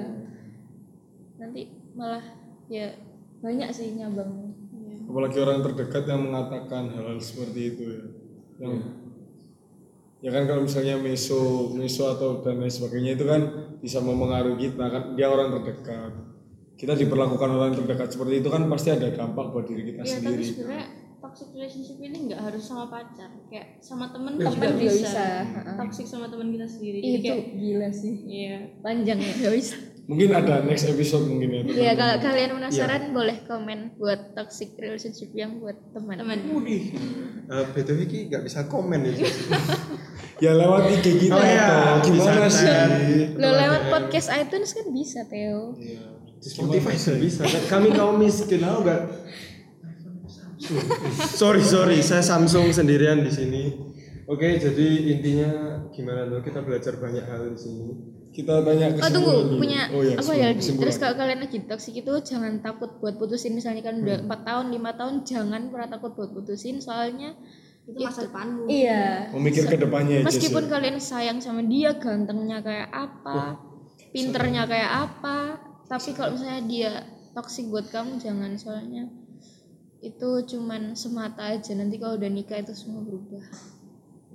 nanti 1.38 1.62
malah 1.94 2.24
ya 2.68 2.88
banyak 3.40 3.70
sih 3.70 3.94
nyabang 3.94 4.54
Iya. 4.74 4.96
apalagi 5.10 5.38
orang 5.40 5.60
terdekat 5.62 6.04
yang 6.06 6.22
mengatakan 6.26 6.84
hal-hal 6.92 7.20
seperti 7.20 7.60
itu 7.74 7.84
ya. 7.84 8.04
Yang 8.58 8.74
ya 10.18 10.30
kan 10.34 10.44
kalau 10.50 10.62
misalnya 10.66 10.96
meso 10.98 11.70
meso 11.74 12.10
atau 12.10 12.42
dan 12.42 12.58
lain 12.58 12.74
sebagainya 12.74 13.14
itu 13.14 13.26
kan 13.28 13.42
bisa 13.78 14.02
memengaruhi 14.02 14.72
kita 14.72 14.86
kan 14.88 15.04
dia 15.14 15.28
orang 15.30 15.54
terdekat. 15.54 16.12
Kita 16.78 16.94
diperlakukan 16.94 17.50
orang 17.50 17.74
terdekat 17.74 18.14
seperti 18.14 18.42
itu 18.42 18.50
kan 18.50 18.66
pasti 18.70 18.94
ada 18.94 19.10
dampak 19.10 19.50
buat 19.50 19.66
diri 19.66 19.94
kita 19.94 20.02
Iya, 20.06 20.14
tapi 20.14 20.26
sendiri. 20.30 20.44
sebenarnya 20.46 20.86
toxic 21.28 21.52
relationship 21.52 22.00
ini 22.00 22.32
nggak 22.32 22.40
harus 22.40 22.64
sama 22.64 22.88
pacar 22.88 23.28
kayak 23.52 23.84
sama 23.84 24.08
temen 24.16 24.40
Temen 24.40 24.48
juga 24.48 24.68
juga 24.72 24.80
bisa, 24.80 24.96
bisa, 25.04 25.28
heeh. 25.44 25.76
toxic 25.76 26.06
sama 26.08 26.26
teman 26.32 26.48
kita 26.56 26.68
sendiri 26.72 26.98
jadi 27.04 27.12
itu 27.12 27.28
kayak 27.28 27.44
gila 27.60 27.90
sih. 27.92 28.16
Iya. 28.24 28.58
Panjang 28.80 29.20
ya. 29.20 29.34
Guys 29.44 29.70
mungkin 30.08 30.32
ada 30.32 30.64
next 30.64 30.88
episode 30.88 31.28
mungkin 31.28 31.52
ya 31.52 31.92
ya 31.92 31.92
kalau 32.00 32.16
kalian 32.24 32.56
penasaran 32.56 33.12
boleh 33.12 33.44
komen 33.44 34.00
buat 34.00 34.32
toxic 34.40 34.72
relationship 34.80 35.36
yang 35.36 35.60
buat 35.60 35.76
teman. 35.92 36.24
Teman. 36.24 36.40
Eh, 36.48 37.66
btw 37.76 38.00
ki 38.08 38.32
nggak 38.32 38.44
bisa 38.48 38.72
komen 38.72 39.04
ya. 39.04 39.12
Ya 40.38 40.54
lewat 40.54 40.94
IG 40.94 41.18
kita 41.18 41.34
Oh 41.34 41.42
iya, 41.42 41.98
gimana 42.06 42.46
bisa, 42.46 42.62
sih? 42.62 43.34
Lo 43.42 43.58
lewat 43.58 43.90
podcast 43.90 44.30
iTunes 44.38 44.70
kan 44.70 44.86
bisa 44.94 45.26
Theo. 45.26 45.74
Iya. 45.82 46.14
di 46.38 46.46
Spotify 46.54 46.94
bisa. 46.94 47.42
Kan 47.50 47.64
kami 47.66 47.90
kaum 47.98 48.22
miskin 48.22 48.62
aku 48.62 48.86
nggak 48.86 49.02
sorry 51.40 51.64
sorry 51.64 52.00
saya 52.04 52.24
Samsung 52.24 52.72
sendirian 52.72 53.24
di 53.24 53.32
sini. 53.32 53.64
Oke 54.28 54.60
jadi 54.60 54.88
intinya 55.16 55.52
gimana 55.96 56.28
tuh 56.28 56.44
kita 56.44 56.60
belajar 56.60 57.00
banyak 57.00 57.24
hal 57.24 57.56
di 57.56 57.60
sini. 57.60 57.88
Kita 58.36 58.62
tanya 58.62 58.94
Oh 58.94 59.02
kesimpulan 59.02 59.16
tunggu 59.18 59.34
dulu. 59.34 59.58
punya 59.58 59.82
oh, 59.90 60.04
iya, 60.06 60.16
apa 60.20 60.34
ya? 60.38 60.48
kesimpulan. 60.54 60.84
Terus 60.86 60.98
kalau 61.02 61.16
kalian 61.18 61.40
lagi 61.42 61.60
toxic 61.66 61.96
itu 61.96 62.14
jangan 62.22 62.54
takut 62.62 63.02
buat 63.02 63.16
putusin. 63.18 63.58
Misalnya 63.58 63.82
kan 63.82 63.98
udah 64.04 64.18
empat 64.28 64.40
tahun 64.46 64.66
lima 64.70 64.92
tahun 64.94 65.26
jangan 65.26 65.62
pernah 65.74 65.90
takut 65.90 66.12
buat 66.14 66.30
putusin. 66.36 66.78
Soalnya 66.78 67.34
itu 67.88 67.98
masa 68.04 68.28
depanmu. 68.28 68.68
Iya. 68.70 69.32
Memikir 69.32 69.64
ke 69.66 69.78
depannya 69.80 70.22
aja 70.22 70.28
meskipun 70.28 70.64
sih. 70.68 70.70
kalian 70.70 70.98
sayang 71.00 71.40
sama 71.42 71.64
dia 71.64 71.96
gantengnya 71.96 72.60
kayak 72.62 72.92
apa 72.92 73.64
pinternya 74.12 74.64
kayak 74.70 74.92
apa 75.08 75.38
tapi 75.88 76.12
kalau 76.12 76.36
misalnya 76.36 76.62
dia 76.68 76.92
toxic 77.32 77.72
buat 77.72 77.88
kamu 77.90 78.20
jangan. 78.20 78.54
Soalnya 78.60 79.08
itu 80.02 80.30
cuman 80.56 80.94
semata 80.94 81.54
aja. 81.54 81.74
Nanti 81.74 81.98
kalau 81.98 82.18
udah 82.18 82.32
nikah 82.32 82.62
itu 82.62 82.74
semua 82.74 83.02
berubah. 83.04 83.44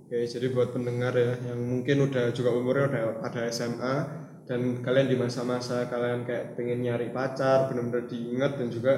Oke 0.02 0.28
jadi 0.28 0.52
buat 0.52 0.76
pendengar 0.76 1.16
ya 1.16 1.40
yang 1.40 1.56
mungkin 1.56 2.04
udah 2.04 2.36
juga 2.36 2.52
umurnya 2.52 2.84
udah 2.92 3.04
pada 3.24 3.48
SMA 3.48 3.96
dan 4.44 4.84
kalian 4.84 5.08
di 5.08 5.16
masa-masa 5.16 5.88
kalian 5.88 6.28
kayak 6.28 6.52
pengen 6.52 6.84
nyari 6.84 7.08
pacar 7.14 7.72
benar-benar 7.72 8.04
diingat 8.12 8.60
dan 8.60 8.68
juga 8.68 8.92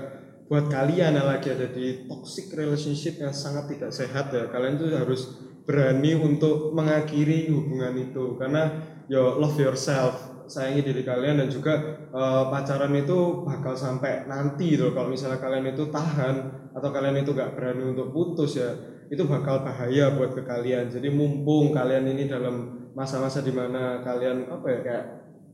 buat 0.51 0.67
kalian 0.67 1.15
yang 1.15 1.29
lagi 1.31 1.55
ada 1.55 1.71
di 1.71 2.11
toxic 2.11 2.51
relationship 2.59 3.23
yang 3.23 3.31
sangat 3.31 3.71
tidak 3.71 3.95
sehat 3.95 4.35
ya 4.35 4.51
kalian 4.51 4.75
tuh 4.75 4.91
harus 4.91 5.39
berani 5.65 6.13
untuk 6.19 6.75
mengakhiri 6.77 7.49
hubungan 7.49 7.97
itu. 7.97 8.37
Karena 8.37 8.83
yo 9.09 9.41
love 9.41 9.57
yourself 9.61 10.34
sayangi 10.51 10.85
diri 10.85 11.03
kalian 11.03 11.41
dan 11.41 11.49
juga 11.49 11.75
eh, 12.13 12.45
pacaran 12.51 12.93
itu 12.97 13.45
bakal 13.45 13.75
sampai 13.75 14.29
nanti 14.29 14.77
tuh 14.77 14.93
kalau 14.93 15.11
misalnya 15.11 15.41
kalian 15.41 15.73
itu 15.73 15.89
tahan 15.89 16.35
atau 16.75 16.89
kalian 16.91 17.23
itu 17.23 17.31
gak 17.33 17.55
berani 17.55 17.95
untuk 17.95 18.11
putus 18.11 18.59
ya 18.59 18.71
itu 19.13 19.23
bakal 19.29 19.63
bahaya 19.63 20.17
buat 20.17 20.33
ke 20.33 20.43
kalian. 20.43 20.89
Jadi 20.89 21.13
mumpung 21.13 21.71
kalian 21.71 22.09
ini 22.09 22.25
dalam 22.27 22.89
masa-masa 22.97 23.45
di 23.45 23.53
mana 23.53 24.01
kalian 24.01 24.49
apa 24.49 24.67
ya 24.71 24.79
kayak 24.81 25.05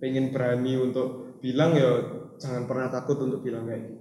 pengen 0.00 0.32
berani 0.32 0.80
untuk 0.80 1.40
bilang 1.44 1.76
ya 1.76 2.20
jangan 2.40 2.64
pernah 2.64 2.88
takut 2.88 3.20
untuk 3.20 3.44
bilang 3.44 3.68
kayak 3.68 3.96
gitu 3.96 3.99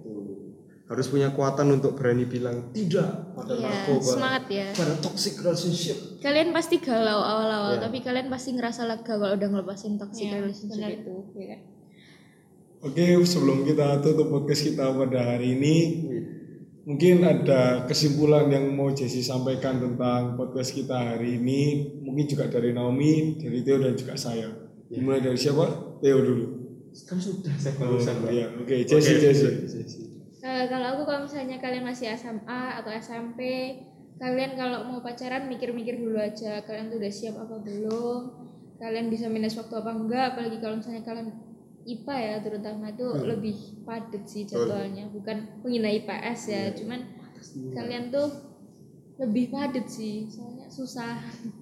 harus 0.90 1.06
punya 1.06 1.30
kekuatan 1.30 1.70
untuk 1.70 1.94
berani 1.94 2.26
bilang 2.26 2.74
tidak 2.74 3.30
pada 3.32 3.54
Iya, 3.54 3.62
narkoba 3.62 4.10
semangat 4.10 4.44
ya. 4.50 4.66
pada 4.74 4.94
toxic 4.98 5.38
relationship 5.38 5.96
kalian 6.18 6.50
pasti 6.50 6.76
galau 6.78 7.22
awal-awal 7.22 7.78
Iya. 7.78 7.82
tapi 7.86 8.02
kalian 8.02 8.26
pasti 8.26 8.50
ngerasa 8.52 8.84
lega 8.84 9.06
kalau 9.06 9.30
udah 9.30 9.48
ngelepasin 9.48 9.94
toxic 9.96 10.26
Iya, 10.26 10.42
relationship 10.42 10.76
benar. 10.76 10.90
itu 10.92 11.14
ya 11.32 11.46
kan 11.48 11.60
Oke, 12.80 13.04
sebelum 13.22 13.62
kita 13.62 14.00
tutup 14.00 14.32
podcast 14.32 14.64
kita 14.64 14.88
pada 14.90 15.20
hari 15.20 15.52
ini, 15.52 15.76
mungkin 16.82 17.20
ada 17.20 17.84
kesimpulan 17.84 18.48
yang 18.48 18.72
mau 18.72 18.88
Jesse 18.88 19.20
sampaikan 19.20 19.76
tentang 19.76 20.32
podcast 20.32 20.72
kita 20.72 20.96
hari 20.96 21.36
ini. 21.36 21.60
Mungkin 22.00 22.24
juga 22.24 22.48
dari 22.48 22.72
Naomi, 22.72 23.36
dari 23.36 23.60
Theo 23.60 23.84
dan 23.84 23.92
juga 23.92 24.16
saya. 24.16 24.48
Dimulai 24.88 25.20
dari 25.20 25.36
siapa? 25.36 25.68
Theo 26.00 26.24
dulu. 26.24 26.46
kan 27.04 27.20
sudah 27.20 27.52
saya 27.54 27.76
Oh, 27.76 28.00
barusan 28.00 28.16
iya. 28.32 28.48
Oke, 28.56 28.80
Jesse, 28.82 29.12
Oke, 29.12 29.28
Jesse. 29.28 29.48
Jesse. 29.68 30.00
Eh, 30.40 30.64
kalau 30.72 30.96
aku 30.96 31.02
kalau 31.04 31.28
misalnya 31.28 31.60
kalian 31.60 31.84
masih 31.84 32.16
SMA 32.16 32.80
atau 32.80 32.88
SMP 32.96 33.40
kalian 34.16 34.56
kalau 34.56 34.88
mau 34.88 35.04
pacaran 35.04 35.44
mikir-mikir 35.52 36.00
dulu 36.00 36.16
aja 36.16 36.64
kalian 36.64 36.88
tuh 36.88 36.96
udah 36.96 37.12
siap 37.12 37.36
apa 37.36 37.60
belum 37.60 38.20
kalian 38.80 39.12
bisa 39.12 39.28
manage 39.28 39.60
waktu 39.60 39.74
apa 39.76 39.90
enggak 39.92 40.24
apalagi 40.32 40.56
kalau 40.64 40.80
misalnya 40.80 41.04
kalian 41.04 41.28
IPA 41.84 42.16
ya 42.16 42.36
terutama 42.40 42.88
itu 42.88 43.04
lebih 43.20 43.56
padat 43.84 44.24
sih 44.24 44.48
jadwalnya 44.48 45.12
bukan 45.12 45.60
pengguna 45.60 45.88
IPS 45.92 46.40
ya 46.48 46.62
cuman 46.72 47.00
kalian 47.76 48.08
tuh 48.08 48.28
lebih 49.20 49.52
padat 49.52 49.88
sih 49.92 50.24
soalnya 50.24 50.72
susah 50.72 51.20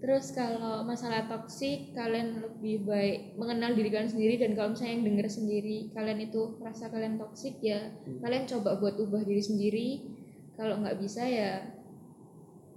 terus 0.00 0.32
kalau 0.32 0.80
masalah 0.80 1.28
toksik 1.28 1.92
kalian 1.92 2.40
lebih 2.40 2.88
baik 2.88 3.36
mengenal 3.36 3.76
diri 3.76 3.92
kalian 3.92 4.08
sendiri 4.08 4.40
dan 4.40 4.56
kalau 4.56 4.72
misalnya 4.72 4.96
yang 4.96 5.04
denger 5.12 5.28
sendiri 5.28 5.78
kalian 5.92 6.18
itu 6.24 6.56
merasa 6.56 6.88
kalian 6.88 7.20
toksik 7.20 7.60
ya 7.60 7.92
kalian 8.24 8.48
coba 8.48 8.80
buat 8.80 8.96
ubah 8.96 9.22
diri 9.28 9.44
sendiri. 9.44 9.88
Kalau 10.56 10.76
nggak 10.80 11.00
bisa 11.00 11.24
ya 11.24 11.64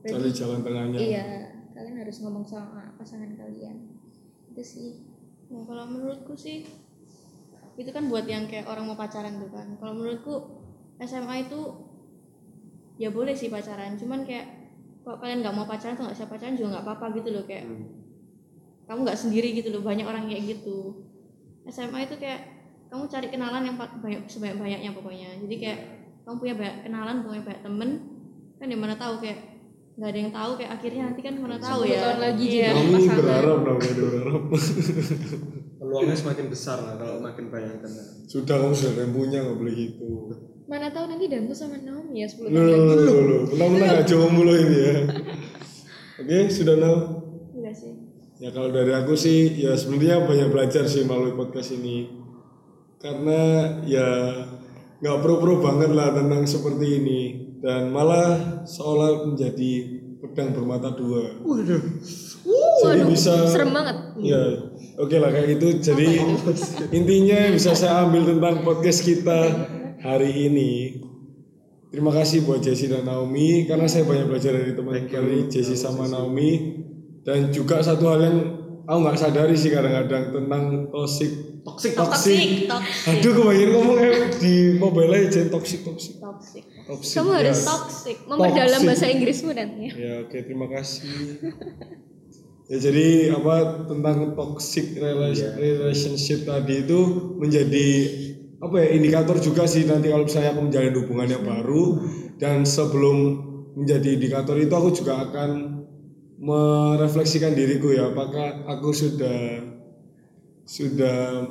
Cari 0.03 0.31
jalan 0.35 0.63
tengahnya. 0.63 0.99
iya 0.99 1.27
kalian 1.71 1.99
harus 1.99 2.19
ngomong 2.23 2.43
sama 2.43 2.91
pasangan 2.99 3.31
kalian. 3.39 3.91
Itu 4.51 4.63
sih. 4.63 4.91
Nah, 5.51 5.63
kalau 5.67 5.87
menurutku 5.87 6.35
sih 6.35 6.67
itu 7.73 7.89
kan 7.89 8.07
buat 8.07 8.23
yang 8.29 8.45
kayak 8.47 8.69
orang 8.69 8.87
mau 8.87 8.99
pacaran 8.99 9.39
tuh 9.39 9.51
kan. 9.51 9.79
Kalau 9.79 9.93
menurutku 9.95 10.63
SMA 11.03 11.47
itu 11.49 11.59
ya 13.01 13.09
boleh 13.09 13.33
sih 13.33 13.49
pacaran, 13.49 13.97
cuman 13.97 14.23
kayak 14.23 14.62
kalau 15.03 15.17
kalian 15.19 15.43
nggak 15.43 15.55
mau 15.55 15.67
pacaran 15.67 15.93
atau 15.93 16.07
nggak 16.07 16.17
siap 16.17 16.29
pacaran 16.31 16.55
juga 16.55 16.79
nggak 16.79 16.85
apa-apa 16.87 17.05
gitu 17.19 17.29
loh 17.35 17.43
kayak 17.43 17.67
kamu 18.83 18.99
nggak 19.03 19.19
sendiri 19.19 19.49
gitu 19.55 19.69
loh 19.71 19.83
banyak 19.83 20.03
orang 20.07 20.27
kayak 20.27 20.43
gitu. 20.57 21.07
SMA 21.67 22.07
itu 22.07 22.15
kayak 22.19 22.39
kamu 22.91 23.03
cari 23.07 23.27
kenalan 23.31 23.63
yang 23.63 23.75
banyak 23.79 24.21
sebanyak 24.27 24.57
banyaknya 24.59 24.91
pokoknya. 24.91 25.29
Jadi 25.39 25.55
kayak 25.59 25.79
kamu 26.23 26.35
punya 26.39 26.53
banyak 26.55 26.77
kenalan, 26.87 27.15
punya 27.23 27.41
banyak 27.43 27.61
temen 27.63 27.89
kan 28.59 28.67
yang 28.71 28.79
mana 28.79 28.95
tahu 28.95 29.19
kayak 29.19 29.39
nggak 29.93 30.09
ada 30.09 30.19
yang 30.19 30.31
tahu 30.33 30.51
kayak 30.57 30.71
akhirnya 30.73 31.01
nanti 31.11 31.21
kan 31.21 31.33
mana 31.37 31.57
tahu 31.61 31.79
10 31.85 31.93
ya. 31.93 31.99
tahun 32.01 32.19
lagi 32.23 32.45
Iya. 32.49 32.69
Naomi 32.73 32.93
pasangan. 32.95 33.17
berharap, 33.19 33.57
Naomi 33.61 33.89
berharap. 33.93 34.43
peluangnya 35.83 36.15
semakin 36.15 36.45
besar 36.49 36.77
lah 36.79 36.95
kalau 36.95 37.19
makin 37.21 37.45
banyak 37.51 37.75
kenal 37.83 38.07
sudah 38.25 38.55
kamu 38.55 38.73
sudah 38.73 39.05
punya 39.13 39.39
nggak 39.45 39.57
boleh 39.59 39.73
gitu. 39.75 40.09
Mana 40.63 40.87
tahu 40.89 41.05
nanti 41.11 41.25
Danto 41.27 41.51
sama 41.51 41.75
Naomi 41.79 42.23
ya 42.23 42.27
10 42.27 42.47
Loh, 42.47 42.49
tahun 42.49 42.63
lagi 42.63 42.87
loh, 42.87 43.03
loh, 43.03 43.23
loh. 43.23 43.41
Mentang-mentang 43.51 43.89
nggak 43.91 44.07
jomblo 44.07 44.53
ini 44.55 44.77
ya. 44.79 44.95
Oke, 46.23 46.37
sudah 46.47 46.75
Nau. 46.79 46.95
Enggak 47.51 47.75
sih. 47.75 47.93
Ya 48.39 48.49
kalau 48.51 48.69
dari 48.71 48.91
aku 48.91 49.13
sih 49.15 49.55
ya 49.59 49.75
sebenarnya 49.75 50.23
banyak 50.27 50.49
belajar 50.51 50.83
sih 50.87 51.07
melalui 51.07 51.35
podcast 51.35 51.75
ini 51.75 52.11
karena 52.99 53.39
ya 53.83 54.07
nggak 55.03 55.19
pro-pro 55.19 55.59
banget 55.59 55.91
lah 55.91 56.15
tentang 56.15 56.47
seperti 56.47 57.03
ini 57.03 57.21
dan 57.59 57.91
malah 57.91 58.63
seolah 58.63 59.27
menjadi 59.27 59.71
pedang 60.23 60.55
bermata 60.55 60.95
dua. 60.95 61.39
waduh 61.43 61.83
Jadi 62.83 62.83
Waduh, 62.83 63.07
bisa 63.11 63.47
serem 63.47 63.71
banget 63.75 63.95
Ya, 64.23 64.39
oke 64.99 65.15
lah 65.19 65.31
kayak 65.31 65.59
gitu. 65.59 65.67
Jadi 65.91 66.07
intinya 66.95 67.37
yang 67.47 67.55
bisa 67.55 67.75
saya 67.75 68.07
ambil 68.07 68.27
tentang 68.27 68.63
podcast 68.63 69.03
kita 69.03 69.39
hari 70.03 70.51
ini. 70.51 70.99
Terima 71.87 72.09
kasih 72.09 72.43
buat 72.43 72.59
Jesse 72.59 72.89
dan 72.89 73.05
Naomi 73.05 73.63
karena 73.63 73.85
saya 73.85 74.03
banyak 74.03 74.25
belajar 74.25 74.51
dari 74.51 74.73
teman 74.73 75.05
dari 75.05 75.45
Jesse 75.45 75.77
sama 75.77 76.09
Naomi 76.09 76.81
dan 77.21 77.53
juga 77.53 77.79
satu 77.79 78.09
hal 78.09 78.19
yang 78.19 78.37
aku 78.83 78.97
nggak 78.99 79.15
sadari 79.15 79.53
sih 79.53 79.69
kadang-kadang 79.69 80.33
tentang 80.33 80.63
toxic 80.89 81.61
toxic 81.61 81.93
toxic. 81.93 82.65
toxic. 82.65 83.07
Aduh 83.07 83.31
kebanyakan 83.37 83.69
ngomong 83.71 83.97
eh, 84.01 84.13
di 84.35 84.53
Mobile 84.75 85.07
Legends 85.07 85.53
toxic 85.53 85.85
toxic 85.85 86.17
Toxic. 86.17 86.65
toxic. 86.89 87.13
kamu 87.13 87.29
harus. 87.39 87.61
Toxic. 87.61 88.17
memperdalam 88.25 88.73
Toxic. 88.73 88.87
bahasa 88.89 89.05
Inggrismu 89.07 89.51
nanti 89.53 89.85
Ya 89.93 90.25
oke 90.25 90.37
terima 90.43 90.67
kasih. 90.67 91.07
ya 92.73 92.77
jadi 92.81 93.07
apa 93.37 93.85
tentang 93.85 94.33
toxic 94.33 94.97
rela- 94.97 95.29
relationship 95.55 96.41
tadi 96.43 96.83
itu 96.83 96.99
menjadi 97.37 97.87
apa 98.63 98.75
ya 98.79 98.87
indikator 98.95 99.35
juga 99.43 99.67
sih 99.67 99.83
nanti 99.83 100.07
kalau 100.07 100.23
misalnya 100.23 100.55
aku 100.55 100.61
menjalin 100.63 100.95
hubungan 100.95 101.27
yang 101.35 101.43
baru 101.43 101.99
dan 102.39 102.63
sebelum 102.63 103.17
menjadi 103.75 104.15
indikator 104.15 104.55
itu 104.55 104.71
aku 104.71 104.89
juga 104.95 105.19
akan 105.19 105.83
merefleksikan 106.39 107.51
diriku 107.51 107.91
ya 107.91 108.07
apakah 108.15 108.63
aku 108.71 108.95
sudah 108.95 109.67
sudah 110.63 111.43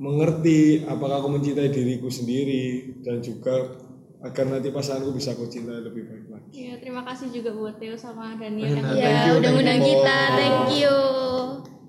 mengerti 0.00 0.88
apakah 0.88 1.20
aku 1.20 1.36
mencintai 1.36 1.68
diriku 1.68 2.08
sendiri 2.08 2.96
dan 3.04 3.20
juga 3.20 3.76
agar 4.24 4.48
nanti 4.48 4.72
pasanganku 4.72 5.20
bisa 5.20 5.36
aku 5.36 5.44
cintai 5.52 5.84
lebih 5.84 6.08
baik 6.08 6.26
lagi. 6.32 6.48
Ya, 6.56 6.80
terima 6.80 7.04
kasih 7.04 7.28
juga 7.28 7.52
buat 7.52 7.76
Theo 7.76 7.92
sama 7.92 8.40
Daniel 8.40 8.72
yang 8.72 8.88
Thank 8.88 9.04
ya 9.04 9.32
udah 9.36 9.50
ngundang 9.52 9.82
kita 9.84 10.18
thank 10.32 10.80
you. 10.80 10.96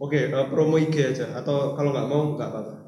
Oke 0.03 0.27
eh, 0.27 0.47
promo 0.51 0.75
IG 0.75 1.15
aja 1.15 1.31
atau 1.39 1.71
kalau 1.79 1.95
nggak 1.95 2.07
mau 2.11 2.35
nggak 2.35 2.49
apa-apa 2.51 2.85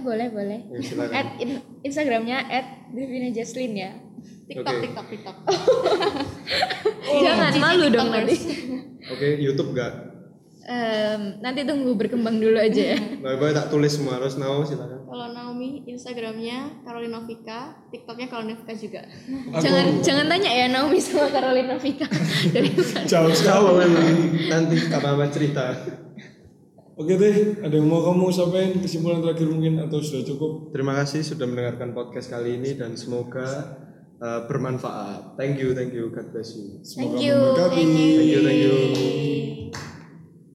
boleh 0.00 0.28
boleh 0.28 0.58
Ya, 0.66 0.78
silakan. 0.80 1.12
at 1.12 1.28
in- 1.38 1.62
Instagramnya 1.80 2.38
at 2.42 2.66
Devina 2.90 3.30
Jaslin 3.30 3.72
ya 3.72 3.90
TikTok, 4.44 4.66
Oke. 4.68 4.82
TikTok, 4.82 5.06
TikTok. 5.08 5.36
jangan 7.24 7.52
malu 7.56 7.86
dong 7.88 8.10
nanti 8.10 8.36
oke 9.06 9.26
YouTube 9.38 9.72
nggak 9.72 10.10
Em, 10.60 11.40
nanti 11.40 11.66
tunggu 11.66 11.98
berkembang 11.98 12.38
dulu 12.38 12.54
aja 12.54 12.94
ya 12.94 12.98
Baik, 13.24 13.38
baik 13.40 13.54
tak 13.56 13.66
tulis 13.68 13.90
semua 13.90 14.22
harus 14.22 14.38
mau 14.38 14.62
silakan. 14.62 15.02
Kalau 15.02 15.26
Naomi, 15.34 15.82
Instagramnya 15.82 16.86
Carolina 16.86 17.26
Vika, 17.26 17.74
TikToknya 17.90 18.30
Carolina 18.30 18.54
Vika 18.54 18.78
juga. 18.78 19.02
jangan 19.58 19.98
jangan 19.98 20.30
tanya 20.30 20.50
ya 20.52 20.66
Naomi 20.70 21.02
sama 21.02 21.26
Carolina 21.26 21.74
Vika 21.74 22.06
dari 22.54 22.70
Jauh 23.10 23.34
memang 23.74 24.14
nanti 24.46 24.76
apa 24.86 25.26
cerita. 25.26 25.74
Oke 27.00 27.16
deh, 27.16 27.64
ada 27.64 27.72
yang 27.72 27.88
mau 27.88 28.04
kamu 28.04 28.28
sampaikan 28.28 28.76
kesimpulan 28.76 29.24
terakhir 29.24 29.48
mungkin 29.48 29.80
atau 29.80 30.04
sudah 30.04 30.20
cukup? 30.20 30.68
Terima 30.76 30.92
kasih 31.00 31.24
sudah 31.24 31.48
mendengarkan 31.48 31.96
podcast 31.96 32.28
kali 32.28 32.60
ini 32.60 32.76
dan 32.76 32.92
semoga 32.92 33.48
uh, 34.20 34.44
bermanfaat. 34.44 35.40
Thank 35.40 35.64
you, 35.64 35.72
thank 35.72 35.96
you, 35.96 36.12
God 36.12 36.28
bless 36.28 36.52
you. 36.60 36.84
Semoga 36.84 37.16
Thank 37.16 37.24
you. 37.24 37.36
memberkati. 37.40 37.82
Thank 38.20 38.28
you, 38.28 38.40
thank 38.44 38.60
you. 38.60 39.59